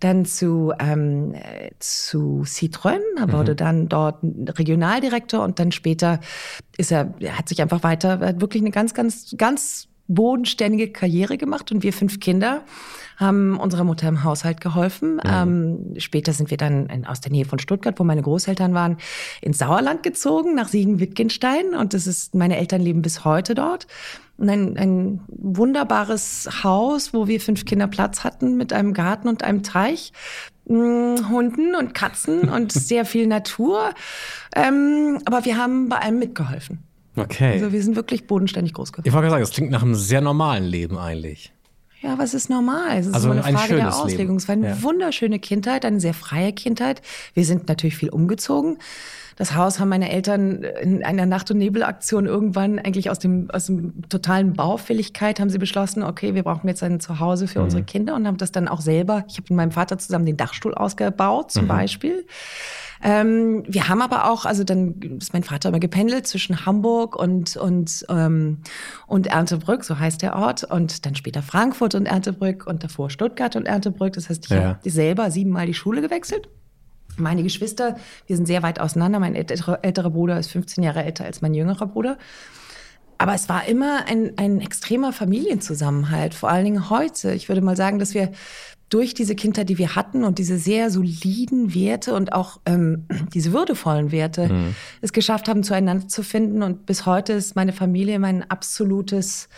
dann 0.00 0.24
zu, 0.24 0.72
ähm, 0.78 1.34
zu 1.78 2.42
Citroën, 2.44 3.00
er 3.16 3.32
wurde 3.32 3.52
mhm. 3.52 3.56
dann 3.56 3.88
dort 3.88 4.18
Regionaldirektor 4.22 5.42
und 5.42 5.58
dann 5.58 5.72
später 5.72 6.20
ist 6.76 6.92
er, 6.92 7.14
er 7.20 7.38
hat 7.38 7.48
sich 7.48 7.62
einfach 7.62 7.82
weiter, 7.82 8.20
er 8.20 8.28
hat 8.28 8.40
wirklich 8.40 8.62
eine 8.62 8.70
ganz, 8.70 8.94
ganz, 8.94 9.34
ganz 9.36 9.88
bodenständige 10.08 10.90
Karriere 10.90 11.36
gemacht 11.36 11.72
und 11.72 11.82
wir 11.82 11.92
fünf 11.92 12.20
Kinder 12.20 12.64
haben 13.16 13.58
unserer 13.58 13.84
Mutter 13.84 14.08
im 14.08 14.24
Haushalt 14.24 14.60
geholfen. 14.60 15.14
Mhm. 15.14 15.20
Ähm, 15.24 15.94
später 15.98 16.32
sind 16.32 16.50
wir 16.50 16.58
dann 16.58 16.86
in, 16.86 17.06
aus 17.06 17.20
der 17.20 17.32
Nähe 17.32 17.44
von 17.44 17.58
Stuttgart, 17.58 17.98
wo 17.98 18.04
meine 18.04 18.22
Großeltern 18.22 18.74
waren, 18.74 18.98
ins 19.40 19.58
Sauerland 19.58 20.02
gezogen, 20.02 20.54
nach 20.54 20.68
Siegen-Wittgenstein. 20.68 21.74
Und 21.74 21.94
das 21.94 22.06
ist, 22.06 22.34
meine 22.34 22.58
Eltern 22.58 22.82
leben 22.82 23.02
bis 23.02 23.24
heute 23.24 23.54
dort. 23.54 23.86
Und 24.36 24.50
ein, 24.50 24.76
ein 24.76 25.20
wunderbares 25.28 26.62
Haus, 26.62 27.14
wo 27.14 27.26
wir 27.26 27.40
fünf 27.40 27.64
Kinder 27.64 27.86
Platz 27.86 28.22
hatten 28.22 28.56
mit 28.56 28.72
einem 28.74 28.92
Garten 28.92 29.28
und 29.28 29.42
einem 29.42 29.62
Teich. 29.62 30.12
Hm, 30.68 31.30
Hunden 31.30 31.74
und 31.74 31.94
Katzen 31.94 32.48
und 32.50 32.72
sehr 32.72 33.06
viel 33.06 33.26
Natur. 33.26 33.94
Ähm, 34.54 35.20
aber 35.24 35.46
wir 35.46 35.56
haben 35.56 35.88
bei 35.88 35.98
allem 35.98 36.18
mitgeholfen. 36.18 36.85
Okay. 37.16 37.52
Also 37.52 37.72
wir 37.72 37.82
sind 37.82 37.96
wirklich 37.96 38.26
bodenständig 38.26 38.74
groß 38.74 38.92
geworden. 38.92 39.08
Ich 39.08 39.14
wollte 39.14 39.30
sagen, 39.30 39.42
das 39.42 39.50
klingt 39.50 39.70
nach 39.70 39.82
einem 39.82 39.94
sehr 39.94 40.20
normalen 40.20 40.64
Leben 40.64 40.98
eigentlich. 40.98 41.52
Ja, 42.02 42.18
was 42.18 42.34
ist 42.34 42.50
normal? 42.50 42.98
Es 42.98 43.06
ist 43.06 43.14
also 43.14 43.30
eine 43.30 43.42
ein 43.42 43.56
Frage 43.56 43.76
der 43.76 43.96
Auslegung. 43.96 44.26
Leben. 44.26 44.36
Es 44.36 44.48
war 44.48 44.52
eine 44.52 44.68
ja. 44.68 44.82
wunderschöne 44.82 45.38
Kindheit, 45.38 45.84
eine 45.84 45.98
sehr 45.98 46.14
freie 46.14 46.52
Kindheit. 46.52 47.00
Wir 47.34 47.44
sind 47.44 47.68
natürlich 47.68 47.96
viel 47.96 48.10
umgezogen. 48.10 48.78
Das 49.36 49.54
Haus 49.54 49.80
haben 49.80 49.90
meine 49.90 50.10
Eltern 50.10 50.62
in 50.62 51.04
einer 51.04 51.26
Nacht- 51.26 51.50
und 51.50 51.58
Nebelaktion 51.58 52.26
irgendwann 52.26 52.78
eigentlich 52.78 53.10
aus 53.10 53.18
dem, 53.18 53.50
aus 53.50 53.66
dem 53.66 54.08
totalen 54.08 54.54
Baufälligkeit 54.54 55.40
haben 55.40 55.50
sie 55.50 55.58
beschlossen, 55.58 56.02
okay, 56.02 56.34
wir 56.34 56.42
brauchen 56.42 56.68
jetzt 56.68 56.82
ein 56.82 57.00
Zuhause 57.00 57.46
für 57.46 57.58
mhm. 57.58 57.64
unsere 57.64 57.82
Kinder 57.82 58.14
und 58.14 58.26
haben 58.26 58.38
das 58.38 58.50
dann 58.50 58.66
auch 58.66 58.80
selber, 58.80 59.24
ich 59.28 59.36
habe 59.36 59.44
mit 59.50 59.56
meinem 59.56 59.72
Vater 59.72 59.98
zusammen 59.98 60.24
den 60.24 60.38
Dachstuhl 60.38 60.74
ausgebaut 60.74 61.50
zum 61.50 61.64
mhm. 61.64 61.68
Beispiel. 61.68 62.26
Ähm, 63.02 63.64
wir 63.68 63.88
haben 63.88 64.02
aber 64.02 64.30
auch, 64.30 64.44
also 64.44 64.64
dann 64.64 65.00
ist 65.20 65.32
mein 65.32 65.42
Vater 65.42 65.68
immer 65.68 65.80
gependelt 65.80 66.26
zwischen 66.26 66.66
Hamburg 66.66 67.16
und, 67.16 67.56
und, 67.56 68.06
ähm, 68.08 68.58
und 69.06 69.26
Erntebrück, 69.26 69.84
so 69.84 69.98
heißt 69.98 70.22
der 70.22 70.36
Ort, 70.36 70.64
und 70.64 71.06
dann 71.06 71.14
später 71.14 71.42
Frankfurt 71.42 71.94
und 71.94 72.06
Erntebrück 72.06 72.66
und 72.66 72.84
davor 72.84 73.10
Stuttgart 73.10 73.56
und 73.56 73.66
Erntebrück. 73.66 74.14
Das 74.14 74.28
heißt, 74.28 74.46
ich 74.46 74.50
ja. 74.50 74.62
habe 74.62 74.90
selber 74.90 75.30
siebenmal 75.30 75.66
die 75.66 75.74
Schule 75.74 76.00
gewechselt. 76.00 76.48
Meine 77.18 77.42
Geschwister, 77.42 77.96
wir 78.26 78.36
sind 78.36 78.46
sehr 78.46 78.62
weit 78.62 78.80
auseinander. 78.80 79.18
Mein 79.18 79.34
älterer, 79.34 79.78
älterer 79.82 80.10
Bruder 80.10 80.38
ist 80.38 80.50
15 80.50 80.84
Jahre 80.84 81.04
älter 81.04 81.24
als 81.24 81.40
mein 81.40 81.54
jüngerer 81.54 81.86
Bruder. 81.86 82.18
Aber 83.18 83.34
es 83.34 83.48
war 83.48 83.66
immer 83.66 84.06
ein, 84.06 84.32
ein 84.36 84.60
extremer 84.60 85.12
Familienzusammenhalt, 85.12 86.34
vor 86.34 86.50
allen 86.50 86.64
Dingen 86.64 86.90
heute. 86.90 87.32
Ich 87.32 87.48
würde 87.48 87.62
mal 87.62 87.76
sagen, 87.76 87.98
dass 87.98 88.12
wir 88.12 88.32
durch 88.88 89.14
diese 89.14 89.34
Kindheit, 89.34 89.68
die 89.68 89.78
wir 89.78 89.96
hatten 89.96 90.24
und 90.24 90.38
diese 90.38 90.58
sehr 90.58 90.90
soliden 90.90 91.74
Werte 91.74 92.14
und 92.14 92.32
auch 92.32 92.60
ähm, 92.66 93.06
diese 93.34 93.52
würdevollen 93.52 94.12
Werte 94.12 94.48
mhm. 94.48 94.74
es 95.00 95.12
geschafft 95.12 95.48
haben, 95.48 95.62
zueinander 95.62 96.08
zu 96.08 96.22
finden. 96.22 96.62
Und 96.62 96.86
bis 96.86 97.04
heute 97.06 97.32
ist 97.32 97.56
meine 97.56 97.72
Familie 97.72 98.18
mein 98.18 98.48
absolutes, 98.48 99.48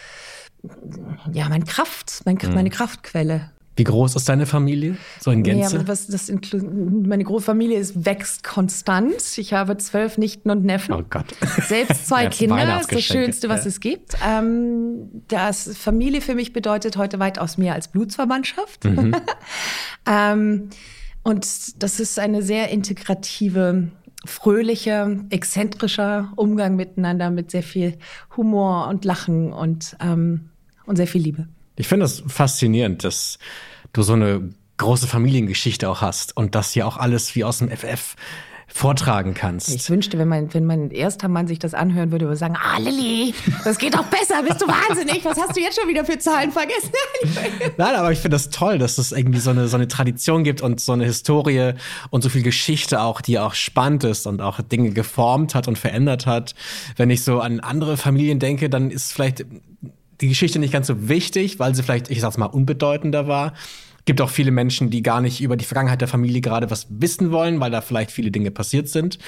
ja, 1.33 1.49
mein 1.49 1.65
Kraft, 1.65 2.23
mein, 2.25 2.39
mhm. 2.43 2.55
meine 2.55 2.71
Kraftquelle. 2.71 3.51
Wie 3.79 3.85
groß 3.85 4.17
ist 4.17 4.29
deine 4.29 4.45
Familie? 4.45 4.97
So 5.21 5.31
in 5.31 5.45
Gänze? 5.45 5.77
Ja, 5.77 5.87
was, 5.87 6.09
das 6.09 6.33
meine 6.53 7.23
Großfamilie 7.23 7.79
ist, 7.79 8.05
wächst 8.05 8.43
konstant. 8.43 9.39
Ich 9.39 9.53
habe 9.53 9.77
zwölf 9.77 10.19
Nichten 10.19 10.51
und 10.51 10.65
Neffen. 10.65 10.95
Oh 10.95 11.05
Gott. 11.09 11.27
Selbst 11.65 12.09
zwei 12.09 12.27
Kinder, 12.31 12.67
das 12.67 12.83
ist 12.83 12.93
das 12.93 13.05
Schönste, 13.05 13.49
was 13.49 13.63
ja. 13.63 13.69
es 13.69 13.79
gibt. 13.79 14.17
Ähm, 14.27 15.23
das 15.29 15.77
Familie 15.77 16.21
für 16.21 16.35
mich 16.35 16.53
bedeutet 16.53 16.97
heute 16.97 17.21
weitaus 17.21 17.57
mehr 17.57 17.75
als 17.75 17.87
Blutsverwandtschaft. 17.87 18.85
Mhm. 18.85 19.15
ähm, 20.11 20.71
und 21.23 21.47
das 21.81 22.01
ist 22.01 22.19
eine 22.19 22.43
sehr 22.43 22.71
integrative 22.71 23.93
fröhlicher, 24.25 25.21
exzentrischer 25.31 26.33
Umgang 26.35 26.75
miteinander 26.75 27.31
mit 27.31 27.53
sehr 27.53 27.63
viel 27.63 27.97
Humor 28.37 28.89
und 28.89 29.05
Lachen 29.05 29.53
und, 29.53 29.97
ähm, 30.01 30.51
und 30.85 30.97
sehr 30.97 31.07
viel 31.07 31.23
Liebe. 31.23 31.47
Ich 31.79 31.89
finde 31.89 32.05
das 32.05 32.23
faszinierend, 32.27 33.05
dass 33.05 33.39
du 33.93 34.03
so 34.03 34.13
eine 34.13 34.51
große 34.79 35.07
Familiengeschichte 35.07 35.89
auch 35.89 36.03
hast 36.03 36.37
und 36.37 36.55
das 36.55 36.73
hier 36.73 36.87
auch 36.87 36.97
alles 36.97 37.35
wie 37.35 37.45
aus 37.45 37.59
dem 37.59 37.71
FF 37.71 38.17
vortragen 38.71 39.33
kannst. 39.33 39.71
Ich 39.71 39.89
wünschte, 39.89 40.19
wenn 40.19 40.29
mein, 40.29 40.53
wenn 40.53 40.67
mein 40.67 40.91
erster 40.91 41.29
Mann 41.29 41.49
sich 41.49 41.59
das 41.59 41.73
anhören 41.73 42.13
würde, 42.13 42.27
würde 42.27 42.37
sagen, 42.37 42.55
ah 42.63 42.79
Lilly, 42.79 43.35
das 43.65 43.79
geht 43.79 43.95
doch 43.95 44.05
besser, 44.05 44.43
bist 44.43 44.61
du 44.61 44.67
wahnsinnig, 44.67 45.25
was 45.25 45.39
hast 45.39 45.57
du 45.57 45.61
jetzt 45.61 45.81
schon 45.81 45.89
wieder 45.89 46.05
für 46.05 46.19
Zahlen 46.19 46.53
vergessen? 46.53 46.91
Nein, 47.79 47.95
aber 47.95 48.13
ich 48.13 48.19
finde 48.19 48.35
das 48.35 48.51
toll, 48.51 48.79
dass 48.79 48.99
es 48.99 49.11
irgendwie 49.11 49.41
so 49.41 49.51
eine, 49.51 49.69
so 49.69 49.77
eine 49.77 49.89
Tradition 49.89 50.45
gibt 50.45 50.61
und 50.61 50.81
so 50.81 50.93
eine 50.93 51.07
Historie 51.07 51.73
und 52.11 52.23
so 52.23 52.29
viel 52.29 52.43
Geschichte 52.43 53.01
auch, 53.01 53.23
die 53.23 53.39
auch 53.39 53.55
spannend 53.55 54.05
ist 54.05 54.27
und 54.27 54.43
auch 54.43 54.61
Dinge 54.61 54.91
geformt 54.91 55.55
hat 55.55 55.67
und 55.67 55.79
verändert 55.79 56.27
hat. 56.27 56.55
Wenn 56.97 57.09
ich 57.09 57.25
so 57.25 57.41
an 57.41 57.61
andere 57.61 57.97
Familien 57.97 58.39
denke, 58.39 58.69
dann 58.69 58.91
ist 58.91 59.13
vielleicht 59.13 59.47
die 60.21 60.29
Geschichte 60.29 60.59
nicht 60.59 60.73
ganz 60.73 60.87
so 60.87 61.09
wichtig, 61.09 61.59
weil 61.59 61.75
sie 61.75 61.83
vielleicht, 61.83 62.11
ich 62.11 62.21
sag's 62.21 62.39
mal, 62.39 62.47
unbedeutender 62.47 63.29
war. 63.29 63.55
Gibt 64.05 64.21
auch 64.21 64.31
viele 64.31 64.51
Menschen, 64.51 64.91
die 64.91 65.03
gar 65.03 65.21
nicht 65.21 65.41
über 65.41 65.57
die 65.57 65.65
Vergangenheit 65.65 66.01
der 66.01 66.09
Familie 66.09 66.41
gerade 66.41 66.71
was 66.71 66.87
wissen 66.89 67.31
wollen, 67.31 67.61
weil 67.61 67.71
da 67.71 67.81
vielleicht 67.81 68.11
viele 68.11 68.31
Dinge 68.31 68.51
passiert 68.51 68.89
sind. 68.89 69.19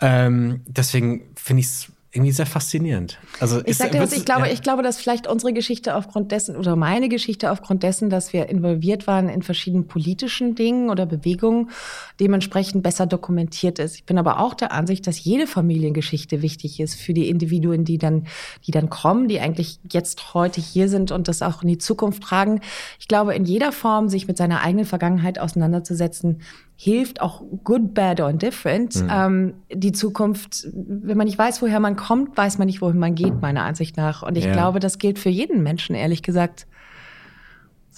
Ähm, 0.00 0.60
deswegen 0.66 1.22
finde 1.36 1.60
ich 1.60 1.66
es 1.66 1.92
irgendwie 2.16 2.32
sehr 2.32 2.46
faszinierend. 2.46 3.18
Also 3.40 3.60
ich 3.64 3.76
sag 3.76 3.92
dir 3.92 4.00
was, 4.00 4.12
ich 4.12 4.24
glaube, 4.24 4.46
ja. 4.46 4.52
ich 4.52 4.62
glaube, 4.62 4.82
dass 4.82 4.98
vielleicht 4.98 5.26
unsere 5.26 5.52
Geschichte 5.52 5.94
aufgrund 5.94 6.32
dessen 6.32 6.56
oder 6.56 6.74
meine 6.74 7.08
Geschichte 7.08 7.52
aufgrund 7.52 7.82
dessen, 7.82 8.10
dass 8.10 8.32
wir 8.32 8.48
involviert 8.48 9.06
waren 9.06 9.28
in 9.28 9.42
verschiedenen 9.42 9.86
politischen 9.86 10.54
Dingen 10.54 10.88
oder 10.88 11.06
Bewegungen, 11.06 11.70
dementsprechend 12.18 12.82
besser 12.82 13.06
dokumentiert 13.06 13.78
ist. 13.78 13.96
Ich 13.96 14.04
bin 14.04 14.18
aber 14.18 14.40
auch 14.40 14.54
der 14.54 14.72
Ansicht, 14.72 15.06
dass 15.06 15.22
jede 15.22 15.46
Familiengeschichte 15.46 16.42
wichtig 16.42 16.80
ist 16.80 16.94
für 16.94 17.12
die 17.12 17.28
Individuen, 17.28 17.84
die 17.84 17.98
dann, 17.98 18.26
die 18.66 18.70
dann 18.70 18.88
kommen, 18.88 19.28
die 19.28 19.38
eigentlich 19.38 19.78
jetzt 19.92 20.34
heute 20.34 20.60
hier 20.60 20.88
sind 20.88 21.12
und 21.12 21.28
das 21.28 21.42
auch 21.42 21.62
in 21.62 21.68
die 21.68 21.78
Zukunft 21.78 22.22
tragen. 22.22 22.60
Ich 22.98 23.08
glaube, 23.08 23.34
in 23.34 23.44
jeder 23.44 23.72
Form 23.72 24.08
sich 24.08 24.26
mit 24.26 24.38
seiner 24.38 24.62
eigenen 24.62 24.86
Vergangenheit 24.86 25.38
auseinanderzusetzen, 25.38 26.40
hilft 26.76 27.22
auch 27.22 27.42
good, 27.64 27.94
bad 27.94 28.20
or 28.20 28.28
indifferent. 28.28 29.02
Mhm. 29.02 29.10
Ähm, 29.10 29.54
die 29.72 29.92
Zukunft, 29.92 30.68
wenn 30.74 31.16
man 31.16 31.26
nicht 31.26 31.38
weiß, 31.38 31.62
woher 31.62 31.80
man 31.80 31.96
kommt, 31.96 32.36
weiß 32.36 32.58
man 32.58 32.66
nicht, 32.66 32.82
wohin 32.82 32.98
man 32.98 33.14
geht, 33.14 33.40
meiner 33.40 33.64
Ansicht 33.64 33.96
nach. 33.96 34.22
Und 34.22 34.36
ich 34.36 34.44
ja. 34.44 34.52
glaube, 34.52 34.78
das 34.78 34.98
gilt 34.98 35.18
für 35.18 35.30
jeden 35.30 35.62
Menschen, 35.62 35.96
ehrlich 35.96 36.22
gesagt. 36.22 36.66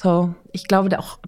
So, 0.00 0.33
ich 0.52 0.69
glaube 0.69 0.97
auch, 0.97 1.19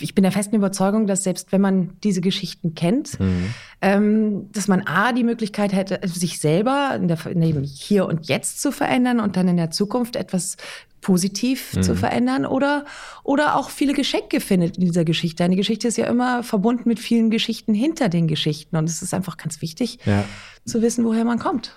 ich 0.00 0.16
bin 0.16 0.22
der 0.22 0.32
festen 0.32 0.56
Überzeugung, 0.56 1.06
dass 1.06 1.22
selbst 1.22 1.52
wenn 1.52 1.60
man 1.60 1.92
diese 2.02 2.20
Geschichten 2.20 2.74
kennt, 2.74 3.20
mhm. 3.20 3.54
ähm, 3.80 4.50
dass 4.50 4.66
man 4.66 4.88
A, 4.88 5.12
die 5.12 5.22
Möglichkeit 5.22 5.72
hätte, 5.72 6.00
sich 6.08 6.40
selber 6.40 6.90
in 6.96 7.06
der, 7.06 7.24
in 7.26 7.62
hier 7.62 8.06
und 8.06 8.26
jetzt 8.26 8.60
zu 8.60 8.72
verändern 8.72 9.20
und 9.20 9.36
dann 9.36 9.46
in 9.46 9.56
der 9.56 9.70
Zukunft 9.70 10.16
etwas 10.16 10.56
positiv 11.00 11.76
mhm. 11.76 11.82
zu 11.84 11.94
verändern 11.94 12.44
oder, 12.44 12.86
oder 13.22 13.54
auch 13.54 13.70
viele 13.70 13.92
Geschenke 13.92 14.40
findet 14.40 14.76
in 14.76 14.86
dieser 14.86 15.04
Geschichte. 15.04 15.44
Eine 15.44 15.54
Geschichte 15.54 15.86
ist 15.86 15.96
ja 15.96 16.06
immer 16.06 16.42
verbunden 16.42 16.88
mit 16.88 16.98
vielen 16.98 17.30
Geschichten 17.30 17.72
hinter 17.72 18.08
den 18.08 18.26
Geschichten 18.26 18.76
und 18.78 18.88
es 18.88 19.00
ist 19.00 19.14
einfach 19.14 19.36
ganz 19.36 19.62
wichtig 19.62 20.00
ja. 20.06 20.24
zu 20.64 20.82
wissen, 20.82 21.04
woher 21.04 21.24
man 21.24 21.38
kommt. 21.38 21.76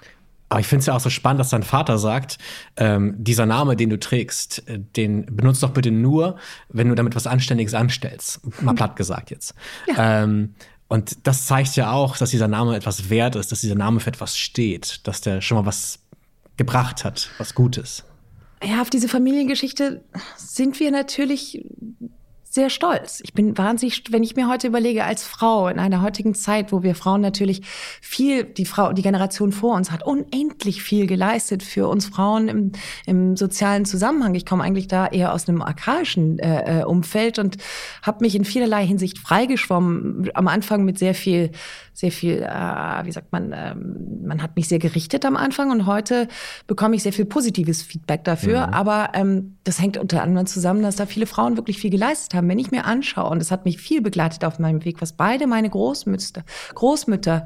Aber 0.54 0.60
ich 0.60 0.68
finde 0.68 0.82
es 0.82 0.86
ja 0.86 0.96
auch 0.96 1.00
so 1.00 1.10
spannend, 1.10 1.40
dass 1.40 1.50
dein 1.50 1.64
Vater 1.64 1.98
sagt, 1.98 2.38
ähm, 2.78 3.16
dieser 3.18 3.48
Name, 3.48 3.76
den 3.76 3.90
du 3.90 4.00
trägst, 4.00 4.68
äh, 4.70 4.78
den 4.78 5.26
benutzt 5.26 5.64
doch 5.64 5.72
bitte 5.72 5.90
nur, 5.90 6.38
wenn 6.70 6.90
du 6.90 6.94
damit 6.94 7.16
was 7.16 7.26
Anständiges 7.26 7.74
anstellst. 7.74 8.40
Mal 8.62 8.76
platt 8.76 8.96
gesagt 8.96 9.32
jetzt. 9.32 9.56
Ja. 9.88 10.24
Ähm, 10.24 10.54
und 10.90 11.26
das 11.26 11.48
zeigt 11.48 11.76
ja 11.76 11.92
auch, 11.92 12.18
dass 12.18 12.30
dieser 12.30 12.48
Name 12.48 12.76
etwas 12.76 13.10
wert 13.10 13.36
ist, 13.36 13.52
dass 13.52 13.62
dieser 13.62 13.74
Name 13.74 14.00
für 14.00 14.10
etwas 14.10 14.38
steht, 14.38 15.08
dass 15.08 15.22
der 15.22 15.42
schon 15.42 15.58
mal 15.58 15.66
was 15.66 15.98
gebracht 16.56 17.04
hat, 17.04 17.32
was 17.40 17.56
Gutes 17.56 18.04
ja, 18.64 18.82
auf 18.82 18.90
diese 18.90 19.10
Familiengeschichte 19.10 20.04
sind 20.38 20.80
wir 20.80 20.90
natürlich 20.90 21.66
sehr 22.54 22.70
stolz. 22.70 23.20
Ich 23.24 23.34
bin 23.34 23.58
wahnsinnig, 23.58 24.04
wenn 24.12 24.22
ich 24.22 24.36
mir 24.36 24.48
heute 24.48 24.68
überlege, 24.68 25.06
als 25.06 25.24
Frau 25.24 25.70
in 25.70 25.80
einer 25.80 26.04
heutigen 26.04 26.36
Zeit, 26.36 26.72
wo 26.72 26.84
wir 26.84 26.94
Frauen 26.94 27.20
natürlich 27.20 27.64
viel, 28.00 28.44
die 28.44 28.68
Frau, 28.68 28.94
die 28.94 29.02
Generation 29.02 29.52
vor 29.52 29.76
uns 29.76 29.90
hat 29.90 30.06
unendlich 30.06 30.84
viel 30.84 31.08
geleistet 31.08 31.64
für 31.64 31.88
uns 31.88 32.06
Frauen 32.06 32.50
im, 32.50 32.72
im 33.08 33.36
sozialen 33.36 33.86
Zusammenhang. 33.86 34.36
Ich 34.36 34.46
komme 34.46 34.64
eigentlich 34.64 34.88
da 34.88 35.08
eher 35.08 35.34
aus 35.34 35.50
einem 35.50 35.64
archaischen 35.64 36.38
äh, 36.38 36.82
äh 36.82 36.84
Umfeld 36.84 37.40
und 37.40 37.58
habe 38.04 38.24
mich 38.24 38.36
in 38.36 38.46
vielerlei 38.46 38.86
Hinsicht 38.86 39.18
freigeschwommen. 39.18 40.30
Am 40.36 40.48
Anfang 40.48 40.86
mit 40.86 41.00
sehr 41.00 41.16
viel, 41.16 41.50
sehr 41.92 42.12
viel, 42.12 42.44
äh, 42.44 43.06
wie 43.06 43.12
sagt 43.12 43.32
man, 43.32 43.52
ähm, 43.52 44.22
man 44.28 44.44
hat 44.44 44.56
mich 44.56 44.68
sehr 44.68 44.80
gerichtet 44.80 45.26
am 45.26 45.38
Anfang 45.38 45.72
und 45.72 45.88
heute 45.88 46.28
bekomme 46.68 46.96
ich 46.96 47.02
sehr 47.02 47.14
viel 47.14 47.26
positives 47.26 47.82
Feedback 47.82 48.24
dafür. 48.26 48.68
Mhm. 48.68 48.74
Aber 48.74 49.10
ähm, 49.16 49.58
das 49.64 49.82
hängt 49.82 49.98
unter 49.98 50.22
anderem 50.22 50.46
zusammen, 50.46 50.84
dass 50.84 50.98
da 50.98 51.08
viele 51.08 51.26
Frauen 51.26 51.58
wirklich 51.58 51.80
viel 51.80 51.90
geleistet 51.90 52.36
haben 52.36 52.43
haben, 52.44 52.50
wenn 52.50 52.60
ich 52.60 52.72
mir 52.72 52.86
anschaue, 52.86 53.30
und 53.30 53.40
das 53.40 53.52
hat 53.52 53.66
mich 53.66 53.78
viel 53.78 54.02
begleitet 54.02 54.46
auf 54.46 54.60
meinem 54.60 54.84
Weg, 54.86 55.02
was 55.02 55.14
beide 55.14 55.48
meine 55.48 55.70
Großmütter, 55.70 56.44
Großmütter 56.76 57.46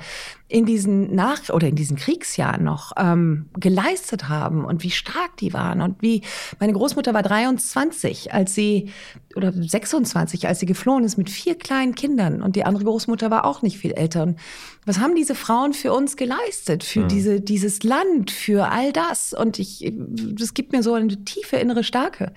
in 0.50 0.66
diesen 0.66 1.13
Nach- 1.13 1.50
oder 1.50 1.68
in 1.68 1.75
diesen 1.75 1.98
Kriegsjahren 1.98 2.63
noch 2.63 2.94
ähm, 2.98 3.50
geleistet 3.60 4.30
haben 4.30 4.63
und 4.63 4.84
wie 4.84 4.92
stark 4.92 5.36
die 5.38 5.54
waren 5.54 5.82
und 5.82 6.01
wie 6.01 6.22
meine 6.60 6.74
Großmutter 6.74 7.13
war 7.13 7.22
23, 7.22 8.34
als 8.34 8.56
sie 8.56 8.92
oder 9.36 9.51
26, 9.51 10.48
als 10.48 10.60
sie 10.60 10.66
geflohen 10.66 11.04
ist 11.04 11.18
mit 11.18 11.30
vier 11.30 11.56
kleinen 11.56 11.96
Kindern 11.96 12.42
und 12.42 12.56
die 12.56 12.63
andere 12.63 12.86
Großmutter 12.86 13.30
war 13.30 13.46
auch 13.46 13.62
nicht 13.62 13.77
viel 13.77 13.92
älter. 13.92 14.24
Und 14.24 14.39
was 14.86 15.00
haben 15.00 15.16
diese 15.16 15.36
Frauen 15.36 15.74
für 15.74 15.94
uns 15.94 16.16
geleistet, 16.16 16.84
für 16.84 17.01
mhm. 17.01 17.08
diese 17.10 17.42
dieses 17.42 17.84
Land, 17.84 18.32
für 18.32 18.72
all 18.72 18.94
das? 18.94 19.34
Und 19.34 19.60
ich, 19.60 19.92
das 19.98 20.54
gibt 20.54 20.72
mir 20.72 20.82
so 20.82 20.94
eine 20.94 21.25
tiefe 21.25 21.58
innere 21.58 21.84
Stärke. 21.84 22.32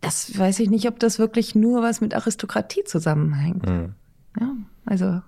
Das 0.00 0.38
weiß 0.38 0.60
ich 0.60 0.70
nicht, 0.70 0.86
ob 0.86 0.98
das 0.98 1.18
wirklich 1.18 1.54
nur 1.54 1.82
was 1.82 2.00
mit 2.00 2.14
Aristokratie 2.14 2.84
zusammenhängt. 2.84 3.66
Mhm. 3.68 3.94
Ja, 4.40 4.52
also 4.86 5.20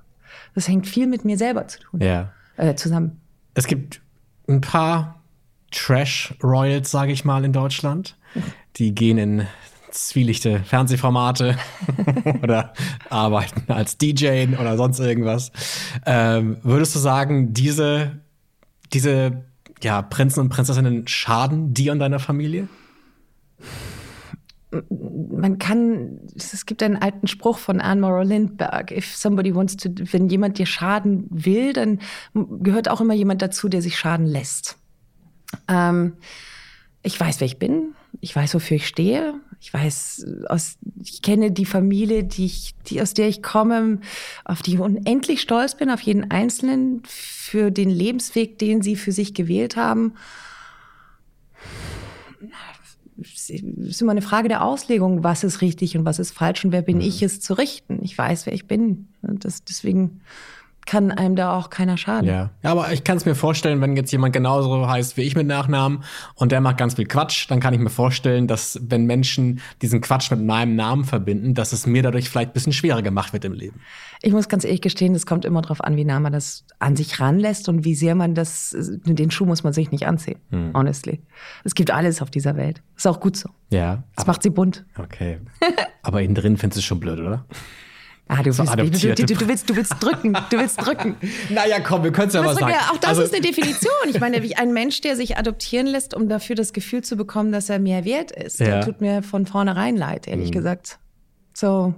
das 0.55 0.69
hängt 0.69 0.87
viel 0.87 1.07
mit 1.07 1.25
mir 1.25 1.37
selber 1.37 1.67
zu 1.67 1.81
tun. 1.81 2.01
Ja. 2.01 2.33
Äh, 2.57 2.75
zusammen. 2.75 3.21
Es 3.55 3.67
gibt 3.67 4.01
ein 4.49 4.61
paar 4.61 5.21
Trash-Royals, 5.73 6.91
sage 6.91 7.13
ich 7.13 7.25
mal, 7.25 7.45
in 7.45 7.53
Deutschland. 7.53 8.17
Die 8.77 8.95
gehen 8.95 9.19
in 9.19 9.47
zwielichte 9.91 10.61
Fernsehformate 10.61 11.57
oder 12.43 12.73
arbeiten 13.09 13.73
als 13.73 13.99
DJ 13.99 14.47
oder 14.59 14.77
sonst 14.77 15.01
irgendwas. 15.01 15.51
Ähm, 16.07 16.59
würdest 16.63 16.95
du 16.95 17.01
sagen, 17.01 17.53
diese, 17.53 18.21
diese 18.93 19.45
ja, 19.83 20.03
Prinzen 20.03 20.41
und 20.41 20.49
Prinzessinnen 20.51 21.09
schaden 21.09 21.75
dir 21.75 21.93
und 21.93 21.99
deiner 21.99 22.21
Familie? 22.21 22.69
Man 24.71 25.59
kann, 25.59 26.21
es 26.37 26.65
gibt 26.65 26.83
einen 26.83 26.97
alten 26.97 27.27
Spruch 27.27 27.59
von 27.59 27.81
Anne 27.81 28.01
Morrow 28.01 28.23
Lindbergh, 28.23 28.97
if 28.97 29.17
somebody 29.17 29.55
wants 29.55 29.77
to, 29.77 29.91
wenn 30.13 30.29
jemand 30.29 30.59
dir 30.59 30.67
schaden 30.67 31.27
will, 31.31 31.73
dann 31.73 31.99
gehört 32.35 32.89
auch 32.89 33.01
immer 33.01 33.15
jemand 33.15 33.43
dazu, 33.43 33.69
der 33.69 33.83
sich 33.83 33.99
schaden 33.99 34.27
lässt. 34.27 34.79
Ähm, 35.67 36.15
ich 37.03 37.19
weiß, 37.19 37.41
wer 37.41 37.47
ich 37.47 37.59
bin. 37.59 37.95
Ich 38.21 38.37
weiß, 38.37 38.55
wofür 38.55 38.77
ich 38.77 38.87
stehe. 38.87 39.35
Ich 39.61 39.73
weiß, 39.73 40.27
aus, 40.49 40.79
ich 41.03 41.23
kenne 41.23 41.51
die 41.51 41.65
Familie, 41.65 42.23
die 42.25 42.47
ich, 42.47 42.75
die, 42.87 43.03
aus 43.03 43.15
der 43.15 43.29
ich 43.29 43.43
komme, 43.43 44.01
auf 44.45 44.63
die 44.63 44.75
ich 44.75 44.81
unendlich 44.81 45.41
stolz 45.41 45.77
bin, 45.77 45.91
auf 45.91 46.01
jeden 46.01 46.31
Einzelnen, 46.31 47.03
für 47.07 47.71
den 47.71 47.91
Lebensweg, 47.91 48.59
den 48.59 48.83
sie 48.83 48.97
für 48.97 49.13
sich 49.13 49.35
gewählt 49.35 49.77
haben 49.77 50.15
es 53.21 53.51
ist 53.51 54.03
immer 54.03 54.13
eine 54.13 54.23
Frage 54.23 54.49
der 54.49 54.65
Auslegung, 54.65 55.23
was 55.25 55.45
ist 55.45 55.61
richtig 55.61 55.97
und 55.97 56.05
was 56.05 56.19
ist 56.19 56.33
falsch 56.33 56.65
und 56.65 56.73
wer 56.73 56.83
bin 56.83 56.97
mhm. 56.97 57.03
ich, 57.03 57.23
es 57.23 57.41
zu 57.41 57.55
richten. 57.55 58.01
Ich 58.03 58.17
weiß, 58.17 58.47
wer 58.47 58.53
ich 58.53 58.67
bin. 58.67 59.09
Und 59.23 59.45
das, 59.45 59.65
deswegen 59.65 60.21
kann 60.91 61.13
einem 61.13 61.37
da 61.37 61.57
auch 61.57 61.71
keiner 61.71 61.97
schaden. 61.97 62.29
Ja, 62.29 62.51
ja 62.65 62.71
aber 62.73 62.93
ich 62.93 63.05
kann 63.05 63.17
es 63.17 63.25
mir 63.25 63.37
vorstellen, 63.37 63.81
wenn 63.81 63.95
jetzt 63.95 64.11
jemand 64.11 64.33
genauso 64.33 64.89
heißt 64.89 65.17
wie 65.17 65.23
ich 65.23 65.37
mit 65.37 65.47
Nachnamen 65.47 66.03
und 66.35 66.51
der 66.51 66.61
macht 66.61 66.79
ganz 66.79 66.95
viel 66.95 67.07
Quatsch, 67.07 67.49
dann 67.49 67.61
kann 67.61 67.73
ich 67.73 67.79
mir 67.79 67.91
vorstellen, 67.91 68.49
dass 68.49 68.77
wenn 68.83 69.07
Menschen 69.07 69.61
diesen 69.83 70.01
Quatsch 70.01 70.33
mit 70.33 70.43
meinem 70.43 70.75
Namen 70.75 71.05
verbinden, 71.05 71.55
dass 71.55 71.73
es 71.73 71.87
mir 71.87 72.03
dadurch 72.03 72.29
vielleicht 72.29 72.51
ein 72.51 72.53
bisschen 72.55 72.73
schwerer 72.73 73.03
gemacht 73.03 73.33
wird 73.33 73.45
im 73.45 73.53
Leben. 73.53 73.79
Ich 74.21 74.33
muss 74.33 74.49
ganz 74.49 74.65
ehrlich 74.65 74.81
gestehen, 74.81 75.15
es 75.15 75.27
kommt 75.27 75.45
immer 75.45 75.63
darauf 75.63 75.81
an, 75.81 75.95
wie 75.95 76.05
nah 76.05 76.19
man 76.19 76.33
das 76.33 76.65
an 76.81 76.97
sich 76.97 77.21
ranlässt 77.21 77.69
und 77.69 77.85
wie 77.85 77.95
sehr 77.95 78.17
man 78.17 78.35
das, 78.35 78.75
den 78.77 79.31
Schuh 79.31 79.47
muss 79.47 79.63
man 79.63 79.73
sich 79.73 79.93
nicht 79.93 80.09
anziehen, 80.09 80.41
hm. 80.51 80.73
honestly. 80.75 81.21
Es 81.63 81.77
gibt 81.77 81.93
alles 81.93 82.21
auf 82.21 82.33
dieser 82.33 82.57
Welt. 82.57 82.83
Ist 82.97 83.07
auch 83.07 83.21
gut 83.21 83.37
so. 83.37 83.49
Ja. 83.71 84.03
Das 84.17 84.27
macht 84.27 84.43
sie 84.43 84.51
bunt. 84.51 84.85
Okay. 84.99 85.39
aber 86.03 86.21
innen 86.21 86.35
drin 86.35 86.57
findest 86.57 86.79
du 86.79 86.81
es 86.81 86.85
schon 86.85 86.99
blöd, 86.99 87.21
oder? 87.21 87.45
Ah, 88.33 88.45
du, 88.45 88.57
willst, 88.57 89.03
du, 89.03 89.15
du, 89.15 89.27
du, 89.27 89.49
willst, 89.49 89.69
du 89.69 89.75
willst 89.75 89.95
drücken, 90.01 90.35
du 90.35 90.59
willst 90.59 90.81
drücken. 90.81 91.17
naja, 91.51 91.81
komm, 91.81 92.05
wir 92.05 92.13
können 92.13 92.29
es 92.29 92.35
ja 92.35 92.43
mal 92.43 92.55
sagen. 92.55 92.71
Ja, 92.71 92.93
auch 92.93 92.97
das 92.99 93.11
also, 93.11 93.23
ist 93.23 93.35
eine 93.35 93.43
Definition. 93.43 93.91
Ich 94.09 94.21
meine, 94.21 94.45
wie 94.45 94.55
ein 94.55 94.73
Mensch, 94.73 95.01
der 95.01 95.17
sich 95.17 95.37
adoptieren 95.37 95.89
lässt, 95.89 96.15
um 96.15 96.29
dafür 96.29 96.55
das 96.55 96.73
Gefühl 96.73 97.03
zu 97.03 97.17
bekommen, 97.17 97.51
dass 97.51 97.69
er 97.69 97.81
mehr 97.81 98.05
wert 98.05 98.31
ist, 98.31 98.61
ja. 98.61 98.67
der 98.67 98.81
tut 98.83 99.01
mir 99.01 99.25
von 99.25 99.47
vornherein 99.47 99.97
leid, 99.97 100.29
ehrlich 100.29 100.51
mhm. 100.51 100.55
gesagt. 100.55 101.01
So, 101.55 101.95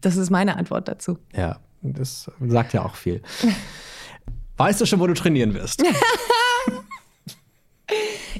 das 0.00 0.16
ist 0.16 0.30
meine 0.30 0.56
Antwort 0.56 0.88
dazu. 0.88 1.18
Ja, 1.36 1.58
das 1.82 2.30
sagt 2.40 2.72
ja 2.72 2.82
auch 2.82 2.94
viel. 2.94 3.20
weißt 4.56 4.80
du 4.80 4.86
schon, 4.86 5.00
wo 5.00 5.06
du 5.06 5.12
trainieren 5.12 5.52
wirst? 5.52 5.82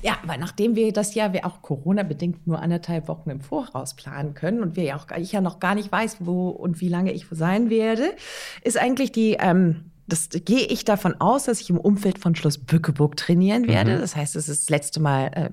Ja, 0.03 0.19
aber 0.23 0.37
nachdem 0.37 0.77
wir 0.77 0.93
das 0.93 1.15
ja 1.15 1.33
wir 1.33 1.47
auch 1.47 1.63
Corona-bedingt 1.63 2.47
nur 2.47 2.61
anderthalb 2.61 3.09
Wochen 3.09 3.31
im 3.31 3.41
Voraus 3.41 3.95
planen 3.95 4.35
können 4.35 4.63
und 4.63 4.77
wir 4.77 4.85
ja 4.85 4.97
auch, 4.97 5.07
ich 5.17 5.33
ja 5.33 5.41
noch 5.41 5.59
gar 5.61 5.75
nicht 5.75 5.91
weiß, 5.91 6.19
wo 6.21 6.51
und 6.51 6.81
wie 6.81 6.89
lange 6.89 7.13
ich 7.13 7.31
wo 7.31 7.35
sein 7.35 7.71
werde, 7.71 8.15
ist 8.63 8.79
eigentlich 8.79 9.13
die, 9.13 9.37
ähm, 9.41 9.91
das 10.09 10.31
gehe 10.31 10.65
ich 10.67 10.85
davon 10.85 11.21
aus, 11.21 11.45
dass 11.45 11.61
ich 11.61 11.69
im 11.69 11.79
Umfeld 11.79 12.19
von 12.19 12.35
Schloss 12.35 12.57
Bückeburg 12.57 13.17
trainieren 13.17 13.69
werde. 13.69 13.97
Mhm. 13.97 14.01
Das 14.01 14.17
heißt, 14.17 14.37
es 14.37 14.49
ist 14.49 14.63
das 14.63 14.71
letzte 14.71 15.01
Mal 15.01 15.27
äh, 15.35 15.51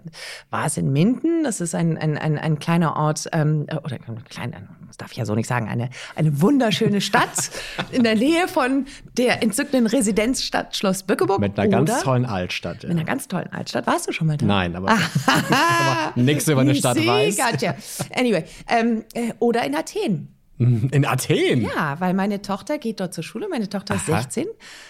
war 0.49 0.65
es 0.65 0.77
in 0.77 0.93
Minden. 0.93 1.43
Das 1.43 1.59
ist 1.59 1.75
ein, 1.75 1.97
ein, 1.97 2.17
ein, 2.17 2.37
ein 2.37 2.57
kleiner 2.57 2.95
Ort 2.95 3.27
ähm, 3.33 3.67
oder 3.83 3.95
ein 3.95 4.23
kleiner, 4.23 4.61
das 4.87 4.95
darf 4.95 5.11
ich 5.11 5.17
ja 5.17 5.25
so 5.25 5.35
nicht 5.35 5.47
sagen, 5.47 5.67
eine, 5.67 5.89
eine 6.15 6.41
wunderschöne 6.41 7.01
Stadt 7.01 7.51
in 7.91 8.03
der 8.03 8.15
Nähe 8.15 8.47
von 8.47 8.85
der 9.17 9.43
entzückenden 9.43 9.87
Residenzstadt 9.87 10.75
Schloss 10.75 11.03
Bückeburg. 11.03 11.41
Mit 11.41 11.59
einer 11.59 11.69
ganz 11.69 12.01
tollen 12.01 12.25
Altstadt. 12.25 12.83
Ja. 12.83 12.89
Mit 12.89 12.97
einer 12.97 13.05
ganz 13.05 13.27
tollen 13.27 13.51
Altstadt. 13.51 13.85
Warst 13.87 14.07
du 14.07 14.13
schon 14.13 14.27
mal 14.27 14.37
da? 14.37 14.45
Nein, 14.45 14.75
aber, 14.75 14.91
aber 15.27 16.21
nichts 16.21 16.47
über 16.47 16.61
eine 16.61 16.75
Stadt 16.75 16.97
weiß. 16.97 17.37
Gotcha. 17.37 17.75
Anyway, 18.15 18.45
ähm, 18.69 19.03
äh, 19.13 19.33
oder 19.39 19.65
in 19.65 19.75
Athen. 19.75 20.34
In 20.57 21.05
Athen? 21.05 21.63
Ja, 21.63 21.99
weil 21.99 22.13
meine 22.13 22.41
Tochter 22.41 22.77
geht 22.77 23.01
dort 23.01 23.13
zur 23.13 23.25
Schule. 23.25 23.49
Meine 23.49 23.67
Tochter 23.67 23.95
ist 23.95 24.05
16, 24.05 24.45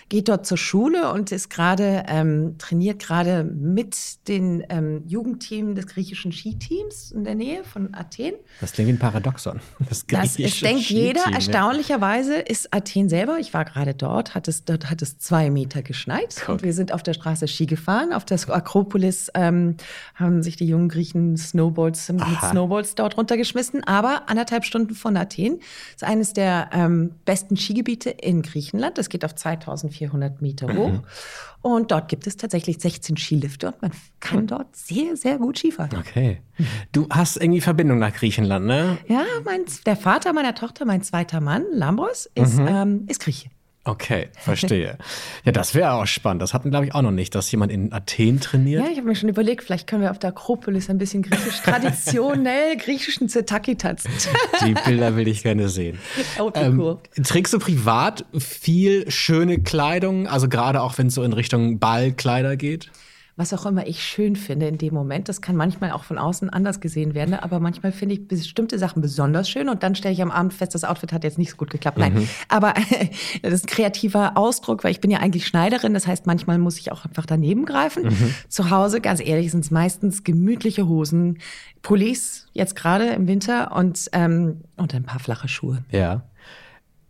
geht 0.09 0.29
dort 0.29 0.45
zur 0.45 0.57
Schule 0.57 1.11
und 1.11 1.31
ist 1.31 1.49
gerade, 1.49 2.03
ähm, 2.07 2.55
trainiert 2.59 2.99
gerade 2.99 3.43
mit 3.43 4.27
den 4.27 4.63
ähm, 4.69 5.01
Jugendteam 5.07 5.73
des 5.73 5.87
griechischen 5.87 6.31
Skiteams 6.31 7.11
in 7.11 7.23
der 7.23 7.33
Nähe 7.33 7.63
von 7.63 7.95
Athen. 7.95 8.33
Das 8.61 8.73
klingt 8.73 8.89
wie 8.89 8.93
ein 8.93 8.99
Paradoxon. 8.99 9.59
Das, 9.89 10.05
das 10.07 10.37
ist, 10.37 10.61
denkt 10.61 10.83
jeder. 10.83 11.23
Erstaunlicherweise 11.33 12.35
ist 12.35 12.71
Athen 12.71 13.09
selber, 13.09 13.39
ich 13.39 13.55
war 13.55 13.65
gerade 13.65 13.95
dort, 13.95 14.35
hat 14.35 14.47
es, 14.47 14.65
dort 14.65 14.91
hat 14.91 15.01
es 15.01 15.17
zwei 15.17 15.49
Meter 15.49 15.81
geschneit. 15.81 16.35
Guck. 16.41 16.49
Und 16.49 16.63
wir 16.63 16.73
sind 16.73 16.93
auf 16.93 17.01
der 17.01 17.13
Straße 17.13 17.47
Ski 17.47 17.65
gefahren. 17.65 18.13
Auf 18.13 18.23
der 18.25 18.37
Akropolis 18.49 19.31
ähm, 19.33 19.77
haben 20.13 20.43
sich 20.43 20.57
die 20.57 20.67
jungen 20.67 20.89
Griechen 20.89 21.37
Snowboards 21.37 22.11
mit 22.11 22.23
Snowboards 22.51 22.93
dort 22.93 23.17
runtergeschmissen. 23.17 23.83
Aber 23.83 24.29
anderthalb 24.29 24.63
Stunden 24.63 24.93
von 24.93 25.17
Athen 25.17 25.54
das 25.59 25.95
ist 25.95 26.03
eines 26.03 26.33
der 26.33 26.69
ähm, 26.73 27.11
besten 27.25 27.57
Skigebiete 27.57 28.09
in 28.09 28.41
Griechenland. 28.41 28.97
Das 28.97 29.09
geht 29.09 29.25
auf 29.25 29.35
2400 29.35 30.41
Meter 30.41 30.73
hoch. 30.75 30.91
Mhm. 30.91 31.03
Und 31.61 31.91
dort 31.91 32.09
gibt 32.09 32.27
es 32.27 32.37
tatsächlich 32.37 32.77
16 32.79 33.17
Skilifte 33.17 33.67
und 33.71 33.81
man 33.81 33.91
kann 34.19 34.41
hm. 34.41 34.47
dort 34.47 34.75
sehr, 34.75 35.17
sehr 35.17 35.39
gut 35.39 35.57
Skifahren. 35.57 35.97
Okay. 35.97 36.41
Du 36.91 37.07
hast 37.09 37.37
irgendwie 37.37 37.59
Verbindung 37.59 37.97
nach 37.97 38.13
Griechenland, 38.13 38.67
ne? 38.67 38.99
Ja, 39.07 39.23
mein, 39.43 39.61
der 39.83 39.95
Vater 39.95 40.31
meiner 40.31 40.53
Tochter, 40.53 40.85
mein 40.85 41.01
zweiter 41.01 41.41
Mann, 41.41 41.65
Lambros, 41.73 42.29
ist, 42.35 42.59
mhm. 42.59 42.67
ähm, 42.67 43.05
ist 43.07 43.19
Grieche. 43.19 43.49
Okay, 43.87 44.29
verstehe. 44.33 44.97
ja, 45.43 45.51
das 45.51 45.75
wäre 45.75 45.93
auch 45.93 46.07
spannend. 46.07 46.41
Das 46.41 46.55
hatten, 46.55 46.71
glaube 46.71 46.87
ich, 46.87 46.95
auch 46.95 47.03
noch 47.03 47.11
nicht, 47.11 47.35
dass 47.35 47.51
jemand 47.51 47.71
in 47.71 47.93
Athen 47.93 48.39
trainiert. 48.39 48.83
Ja, 48.83 48.89
ich 48.89 48.97
habe 48.97 49.07
mir 49.07 49.15
schon 49.15 49.29
überlegt, 49.29 49.63
vielleicht 49.63 49.85
können 49.85 50.01
wir 50.01 50.09
auf 50.09 50.17
der 50.17 50.31
Akropolis 50.31 50.89
ein 50.89 50.97
bisschen 50.97 51.21
griechisch, 51.21 51.59
traditionell 51.63 52.77
griechischen 52.77 53.29
Zetaki 53.29 53.75
tanzen. 53.75 54.09
Die 54.65 54.73
Bilder 54.73 55.15
will 55.15 55.27
ich 55.27 55.43
gerne 55.43 55.69
sehen. 55.69 55.99
Oh, 56.39 56.51
ähm. 56.55 56.97
Trägst 57.23 57.53
du 57.53 57.59
privat 57.59 58.25
viel 58.35 59.09
schöne 59.11 59.59
Kleidung? 59.59 60.27
Also 60.27 60.49
gerade 60.49 60.81
auch, 60.81 60.97
wenn 60.97 61.07
es 61.07 61.13
so 61.13 61.21
in 61.21 61.33
Richtung 61.33 61.77
Ballkleider 61.77 62.57
geht? 62.57 62.89
Was 63.37 63.53
auch 63.53 63.65
immer 63.65 63.85
ich 63.85 64.01
schön 64.03 64.37
finde 64.37 64.67
in 64.67 64.77
dem 64.77 64.93
Moment. 64.93 65.27
Das 65.27 65.41
kann 65.41 65.57
manchmal 65.57 65.91
auch 65.91 66.05
von 66.05 66.17
außen 66.17 66.49
anders 66.49 66.79
gesehen 66.79 67.13
werden, 67.13 67.33
aber 67.33 67.59
manchmal 67.59 67.91
finde 67.91 68.15
ich 68.15 68.27
bestimmte 68.27 68.79
Sachen 68.79 69.01
besonders 69.01 69.49
schön 69.49 69.67
und 69.67 69.83
dann 69.83 69.93
stelle 69.95 70.13
ich 70.13 70.21
am 70.21 70.31
Abend 70.31 70.53
fest, 70.53 70.73
das 70.73 70.85
Outfit 70.85 71.11
hat 71.11 71.25
jetzt 71.25 71.37
nicht 71.37 71.51
so 71.51 71.57
gut 71.57 71.69
geklappt. 71.69 71.97
Nein, 71.97 72.13
mhm. 72.13 72.29
aber 72.47 72.73
das 73.41 73.53
ist 73.53 73.65
ein 73.65 73.67
kreativer 73.67 74.37
Ausdruck, 74.37 74.83
weil 74.83 74.91
ich 74.91 75.01
bin 75.01 75.11
ja 75.11 75.19
eigentlich 75.19 75.47
Schneiderin. 75.47 75.93
Das 75.93 76.07
heißt, 76.07 76.25
manchmal 76.27 76.57
muss 76.59 76.79
ich 76.79 76.91
auch 76.93 77.03
einfach 77.03 77.25
daneben 77.25 77.65
greifen. 77.65 78.03
Mhm. 78.03 78.35
Zu 78.47 78.69
Hause, 78.69 79.01
ganz 79.01 79.19
ehrlich, 79.19 79.51
sind 79.51 79.65
es 79.65 79.71
meistens 79.71 80.23
gemütliche 80.23 80.87
Hosen, 80.87 81.39
Pullis, 81.81 82.47
jetzt 82.53 82.75
gerade 82.75 83.07
im 83.09 83.27
Winter 83.27 83.75
und, 83.75 84.09
ähm, 84.13 84.61
und 84.77 84.95
ein 84.95 85.03
paar 85.03 85.19
flache 85.19 85.49
Schuhe. 85.49 85.83
Ja. 85.91 86.23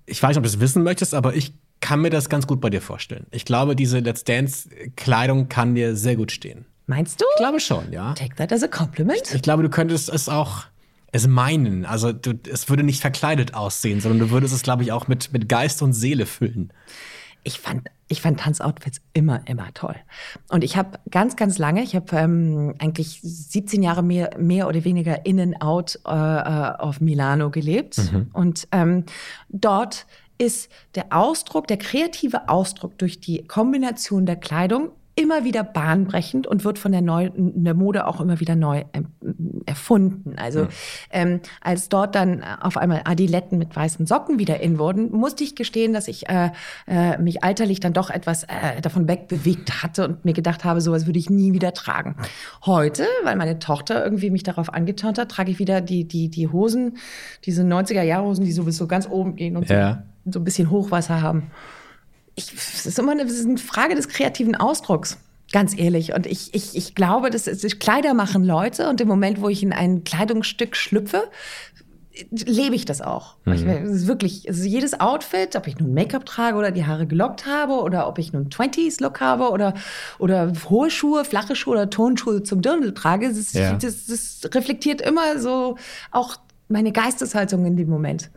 Ich 0.07 0.21
weiß 0.21 0.29
nicht, 0.29 0.37
ob 0.37 0.43
du 0.43 0.49
es 0.49 0.59
wissen 0.59 0.83
möchtest, 0.83 1.13
aber 1.13 1.35
ich 1.35 1.53
kann 1.81 2.01
mir 2.01 2.09
das 2.09 2.29
ganz 2.29 2.47
gut 2.47 2.61
bei 2.61 2.69
dir 2.69 2.81
vorstellen. 2.81 3.27
Ich 3.31 3.45
glaube, 3.45 3.75
diese 3.75 3.99
Let's 3.99 4.23
Dance-Kleidung 4.23 5.49
kann 5.49 5.75
dir 5.75 5.95
sehr 5.95 6.15
gut 6.15 6.31
stehen. 6.31 6.65
Meinst 6.87 7.19
du? 7.19 7.25
Ich 7.35 7.39
glaube 7.39 7.59
schon, 7.59 7.91
ja. 7.91 8.13
Take 8.13 8.35
that 8.35 8.53
as 8.53 8.63
a 8.63 8.67
compliment. 8.67 9.21
Ich, 9.25 9.35
ich 9.35 9.41
glaube, 9.41 9.63
du 9.63 9.69
könntest 9.69 10.09
es 10.09 10.29
auch 10.29 10.65
es 11.11 11.27
meinen. 11.27 11.85
Also 11.85 12.11
du, 12.11 12.33
es 12.51 12.69
würde 12.69 12.83
nicht 12.83 13.01
verkleidet 13.01 13.53
aussehen, 13.53 14.01
sondern 14.01 14.19
du 14.19 14.29
würdest 14.31 14.53
es, 14.53 14.61
glaube 14.61 14.83
ich, 14.83 14.91
auch 14.91 15.07
mit, 15.07 15.31
mit 15.31 15.47
Geist 15.47 15.81
und 15.81 15.93
Seele 15.93 16.25
füllen. 16.25 16.73
Ich 17.43 17.59
fand 17.59 17.87
ich 18.07 18.21
fand 18.21 18.39
Tanzoutfits 18.39 19.01
immer, 19.13 19.41
immer 19.47 19.73
toll. 19.73 19.95
Und 20.49 20.63
ich 20.63 20.77
habe 20.77 20.99
ganz, 21.09 21.35
ganz 21.35 21.57
lange, 21.57 21.81
ich 21.81 21.95
habe 21.95 22.15
ähm, 22.15 22.75
eigentlich 22.77 23.19
17 23.23 23.81
Jahre 23.81 24.03
mehr, 24.03 24.29
mehr 24.37 24.67
oder 24.67 24.83
weniger 24.83 25.25
in 25.25 25.39
and 25.39 25.61
out 25.61 25.99
äh, 26.05 26.11
äh, 26.11 26.75
auf 26.77 27.01
Milano 27.01 27.49
gelebt. 27.49 27.97
Mhm. 27.97 28.29
Und 28.31 28.67
ähm, 28.71 29.05
dort 29.49 30.05
ist 30.37 30.69
der 30.95 31.07
Ausdruck, 31.11 31.67
der 31.67 31.77
kreative 31.77 32.49
Ausdruck 32.49 32.97
durch 32.97 33.19
die 33.19 33.45
Kombination 33.47 34.25
der 34.25 34.35
Kleidung 34.35 34.91
immer 35.15 35.45
wieder 35.45 35.63
bahnbrechend 35.63 36.45
und 36.45 36.65
wird 36.65 36.77
von 36.77 36.91
der, 36.91 37.01
Neu 37.01 37.31
der 37.33 37.73
Mode 37.73 38.05
auch 38.05 38.19
immer 38.19 38.41
wieder 38.41 38.55
neu 38.55 38.83
ähm, 38.93 39.07
erfunden. 39.65 40.35
Also 40.37 40.61
ja. 40.61 40.67
ähm, 41.11 41.39
als 41.61 41.87
dort 41.87 42.15
dann 42.15 42.43
auf 42.43 42.75
einmal 42.75 43.01
Adiletten 43.05 43.57
mit 43.57 43.73
weißen 43.73 44.05
Socken 44.05 44.39
wieder 44.39 44.59
in 44.59 44.77
wurden, 44.77 45.11
musste 45.11 45.45
ich 45.45 45.55
gestehen, 45.55 45.93
dass 45.93 46.09
ich 46.09 46.27
äh, 46.27 46.51
äh, 46.87 47.17
mich 47.17 47.43
alterlich 47.45 47.79
dann 47.79 47.93
doch 47.93 48.09
etwas 48.09 48.43
äh, 48.43 48.81
davon 48.81 49.07
wegbewegt 49.07 49.81
hatte 49.83 50.05
und 50.05 50.25
mir 50.25 50.33
gedacht 50.33 50.65
habe, 50.65 50.81
sowas 50.81 51.05
würde 51.05 51.19
ich 51.19 51.29
nie 51.29 51.53
wieder 51.53 51.73
tragen. 51.73 52.17
Heute, 52.65 53.07
weil 53.23 53.37
meine 53.37 53.59
Tochter 53.59 54.03
irgendwie 54.03 54.31
mich 54.31 54.43
darauf 54.43 54.73
angeturnt 54.73 55.17
hat, 55.17 55.31
trage 55.31 55.49
ich 55.49 55.59
wieder 55.59 55.79
die, 55.79 56.05
die, 56.05 56.29
die 56.29 56.49
Hosen, 56.49 56.97
diese 57.45 57.63
90er-Jahre-Hosen, 57.63 58.43
die 58.43 58.51
sowieso 58.51 58.85
ganz 58.85 59.07
oben 59.09 59.37
gehen 59.37 59.55
und 59.55 59.69
ja. 59.69 59.93
so, 59.93 60.14
so 60.25 60.39
ein 60.39 60.43
bisschen 60.43 60.69
Hochwasser 60.69 61.21
haben 61.21 61.51
ich, 62.35 62.53
es 62.53 62.85
ist 62.85 62.99
immer 62.99 63.13
eine, 63.13 63.23
ist 63.23 63.45
eine 63.45 63.57
Frage 63.57 63.95
des 63.95 64.09
kreativen 64.09 64.55
Ausdrucks. 64.55 65.17
Ganz 65.51 65.77
ehrlich. 65.77 66.13
Und 66.13 66.25
ich, 66.25 66.53
ich, 66.53 66.75
ich 66.75 66.95
glaube, 66.95 67.29
dass 67.29 67.47
es 67.47 67.79
Kleider 67.79 68.13
machen 68.13 68.43
Leute. 68.43 68.89
Und 68.89 68.99
im 68.99 69.07
Moment, 69.07 69.41
wo 69.41 69.47
ich 69.47 69.63
in 69.63 69.73
ein 69.73 70.03
Kleidungsstück 70.03 70.75
schlüpfe, 70.75 71.23
lebe 72.31 72.75
ich 72.75 72.85
das 72.85 73.01
auch. 73.01 73.35
Mhm. 73.45 73.53
Ich, 73.53 73.63
es 73.65 73.91
ist 73.91 74.07
wirklich, 74.07 74.47
also 74.49 74.63
jedes 74.63 74.99
Outfit, 74.99 75.55
ob 75.55 75.67
ich 75.67 75.77
nun 75.77 75.93
Make-up 75.93 76.25
trage 76.25 76.57
oder 76.57 76.71
die 76.71 76.85
Haare 76.85 77.05
gelockt 77.05 77.45
habe 77.45 77.73
oder 77.73 78.07
ob 78.07 78.17
ich 78.17 78.33
nun 78.33 78.49
20s-Look 78.49 79.21
habe 79.21 79.49
oder, 79.51 79.75
oder 80.17 80.51
hohe 80.69 80.89
Schuhe, 80.89 81.25
flache 81.25 81.55
Schuhe 81.55 81.73
oder 81.73 81.89
Tonschuhe 81.89 82.43
zum 82.43 82.61
Dirndl 82.61 82.93
trage, 82.93 83.27
das, 83.29 83.53
ja. 83.53 83.73
das, 83.73 84.07
das 84.07 84.41
reflektiert 84.53 85.01
immer 85.01 85.39
so 85.39 85.77
auch 86.11 86.37
meine 86.67 86.91
Geisteshaltung 86.91 87.65
in 87.65 87.77
dem 87.77 87.89
Moment. 87.89 88.31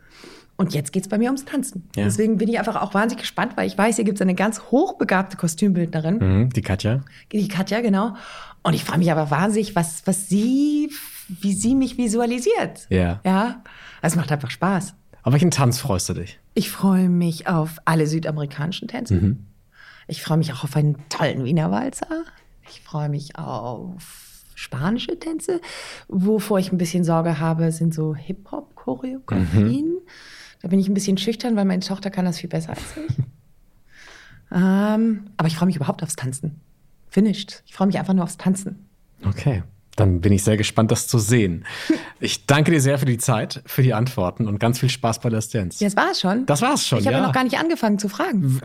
Und 0.59 0.73
jetzt 0.73 0.91
geht's 0.91 1.07
bei 1.07 1.17
mir 1.17 1.27
ums 1.27 1.45
Tanzen. 1.45 1.87
Ja. 1.95 2.03
Deswegen 2.03 2.37
bin 2.37 2.49
ich 2.49 2.59
einfach 2.59 2.75
auch 2.81 2.93
wahnsinnig 2.93 3.21
gespannt, 3.21 3.53
weil 3.55 3.65
ich 3.65 3.77
weiß, 3.77 3.95
hier 3.95 4.03
gibt's 4.03 4.19
eine 4.19 4.35
ganz 4.35 4.59
hochbegabte 4.71 5.37
Kostümbildnerin. 5.37 6.17
Mhm, 6.17 6.49
die 6.49 6.61
Katja. 6.61 6.99
Die 7.31 7.47
Katja, 7.47 7.79
genau. 7.79 8.15
Und 8.61 8.73
ich 8.73 8.83
freue 8.83 8.97
mich 8.97 9.09
aber 9.09 9.31
wahnsinnig, 9.31 9.77
was, 9.77 10.05
was 10.05 10.27
sie, 10.27 10.91
wie 11.29 11.53
sie 11.53 11.75
mich 11.75 11.97
visualisiert. 11.97 12.87
Ja. 12.89 13.21
Ja. 13.23 13.63
Es 14.01 14.17
macht 14.17 14.33
einfach 14.33 14.51
Spaß. 14.51 14.95
Auf 15.23 15.31
welchen 15.31 15.49
Tanz 15.49 15.79
freust 15.79 16.09
du 16.09 16.13
dich? 16.15 16.41
Ich 16.55 16.69
freue 16.69 17.07
mich 17.07 17.47
auf 17.47 17.77
alle 17.85 18.05
südamerikanischen 18.05 18.89
Tänze. 18.89 19.13
Mhm. 19.13 19.45
Ich 20.09 20.21
freue 20.21 20.39
mich 20.39 20.51
auch 20.51 20.65
auf 20.65 20.75
einen 20.75 20.97
tollen 21.07 21.45
Wiener 21.45 21.71
Walzer. 21.71 22.25
Ich 22.69 22.81
freue 22.81 23.07
mich 23.07 23.37
auf 23.37 24.43
spanische 24.55 25.17
Tänze. 25.17 25.61
Wovor 26.09 26.59
ich 26.59 26.73
ein 26.73 26.77
bisschen 26.77 27.05
Sorge 27.05 27.39
habe, 27.39 27.71
sind 27.71 27.93
so 27.93 28.13
Hip-Hop-Choreografien. 28.13 29.85
Mhm. 29.85 30.01
Da 30.61 30.67
bin 30.67 30.79
ich 30.79 30.87
ein 30.87 30.93
bisschen 30.93 31.17
schüchtern, 31.17 31.55
weil 31.55 31.65
meine 31.65 31.81
Tochter 31.81 32.09
kann 32.09 32.25
das 32.25 32.39
viel 32.39 32.49
besser 32.49 32.71
als 32.71 32.81
ich. 32.97 33.17
ähm, 34.51 35.27
aber 35.37 35.47
ich 35.47 35.55
freue 35.55 35.67
mich 35.67 35.75
überhaupt 35.75 36.03
aufs 36.03 36.15
Tanzen. 36.15 36.59
Finished. 37.09 37.63
Ich 37.65 37.73
freue 37.73 37.87
mich 37.87 37.97
einfach 37.97 38.13
nur 38.13 38.23
aufs 38.23 38.37
Tanzen. 38.37 38.87
Okay. 39.25 39.63
Dann 39.95 40.21
bin 40.21 40.31
ich 40.31 40.43
sehr 40.43 40.55
gespannt, 40.55 40.91
das 40.91 41.07
zu 41.07 41.19
sehen. 41.19 41.65
Ich 42.21 42.45
danke 42.45 42.69
dir 42.71 42.81
sehr 42.81 42.99
für 42.99 43.05
die 43.05 43.17
Zeit, 43.17 43.61
für 43.65 43.81
die 43.81 43.93
Antworten 43.93 44.49
und 44.49 44.59
ganz 44.59 44.77
viel 44.77 44.89
Spaß 44.89 45.21
bei 45.21 45.29
Let's 45.29 45.47
Dance. 45.47 45.81
Das 45.81 45.95
war 45.95 46.11
es 46.11 46.19
schon. 46.19 46.45
Das 46.47 46.61
war 46.61 46.73
es 46.73 46.85
schon. 46.85 46.99
Ich 46.99 47.07
habe 47.07 47.15
ja. 47.15 47.25
noch 47.25 47.31
gar 47.31 47.45
nicht 47.45 47.57
angefangen 47.57 47.97
zu 47.97 48.09
fragen. 48.09 48.59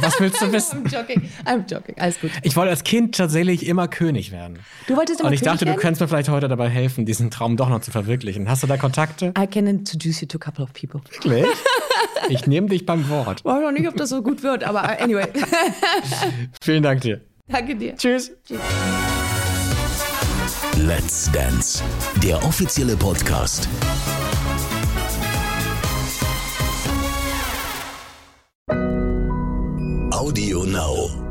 Was 0.00 0.18
willst 0.20 0.40
du 0.40 0.50
wissen? 0.52 0.86
I'm 0.86 0.90
joking. 0.90 1.30
I'm 1.44 1.70
joking. 1.70 1.98
Alles 1.98 2.18
gut. 2.18 2.30
Ich 2.42 2.56
wollte 2.56 2.70
als 2.70 2.82
Kind 2.82 3.14
tatsächlich 3.14 3.66
immer 3.66 3.88
König 3.88 4.32
werden. 4.32 4.58
Du 4.86 4.96
wolltest 4.96 5.20
immer 5.20 5.28
Und 5.28 5.34
ich 5.34 5.40
König 5.40 5.52
dachte, 5.52 5.66
werden? 5.66 5.76
du 5.76 5.82
könntest 5.82 6.00
mir 6.00 6.08
vielleicht 6.08 6.30
heute 6.30 6.48
dabei 6.48 6.70
helfen, 6.70 7.04
diesen 7.04 7.30
Traum 7.30 7.58
doch 7.58 7.68
noch 7.68 7.82
zu 7.82 7.90
verwirklichen. 7.90 8.48
Hast 8.48 8.62
du 8.62 8.66
da 8.66 8.78
Kontakte? 8.78 9.34
I 9.38 9.46
can 9.46 9.66
introduce 9.66 10.22
you 10.22 10.26
to 10.26 10.38
a 10.38 10.40
couple 10.40 10.64
of 10.64 10.72
people. 10.72 11.02
Wirklich? 11.10 11.44
Ich 12.30 12.46
nehme 12.46 12.68
dich 12.68 12.86
beim 12.86 13.10
Wort. 13.10 13.40
Ich 13.40 13.44
weiß 13.44 13.60
noch 13.60 13.72
nicht, 13.72 13.86
ob 13.86 13.96
das 13.96 14.08
so 14.08 14.22
gut 14.22 14.42
wird, 14.42 14.64
aber 14.64 14.82
uh, 14.84 15.02
anyway. 15.02 15.26
Vielen 16.62 16.82
Dank 16.82 17.02
dir. 17.02 17.20
Danke 17.48 17.76
dir. 17.76 17.96
Tschüss. 17.96 18.32
Tschüss. 18.46 18.60
Let's 20.86 21.32
Dance, 21.32 21.82
der 22.22 22.44
offizielle 22.44 22.94
Podcast. 22.94 23.66
Audio 30.10 30.64
Now. 30.64 31.23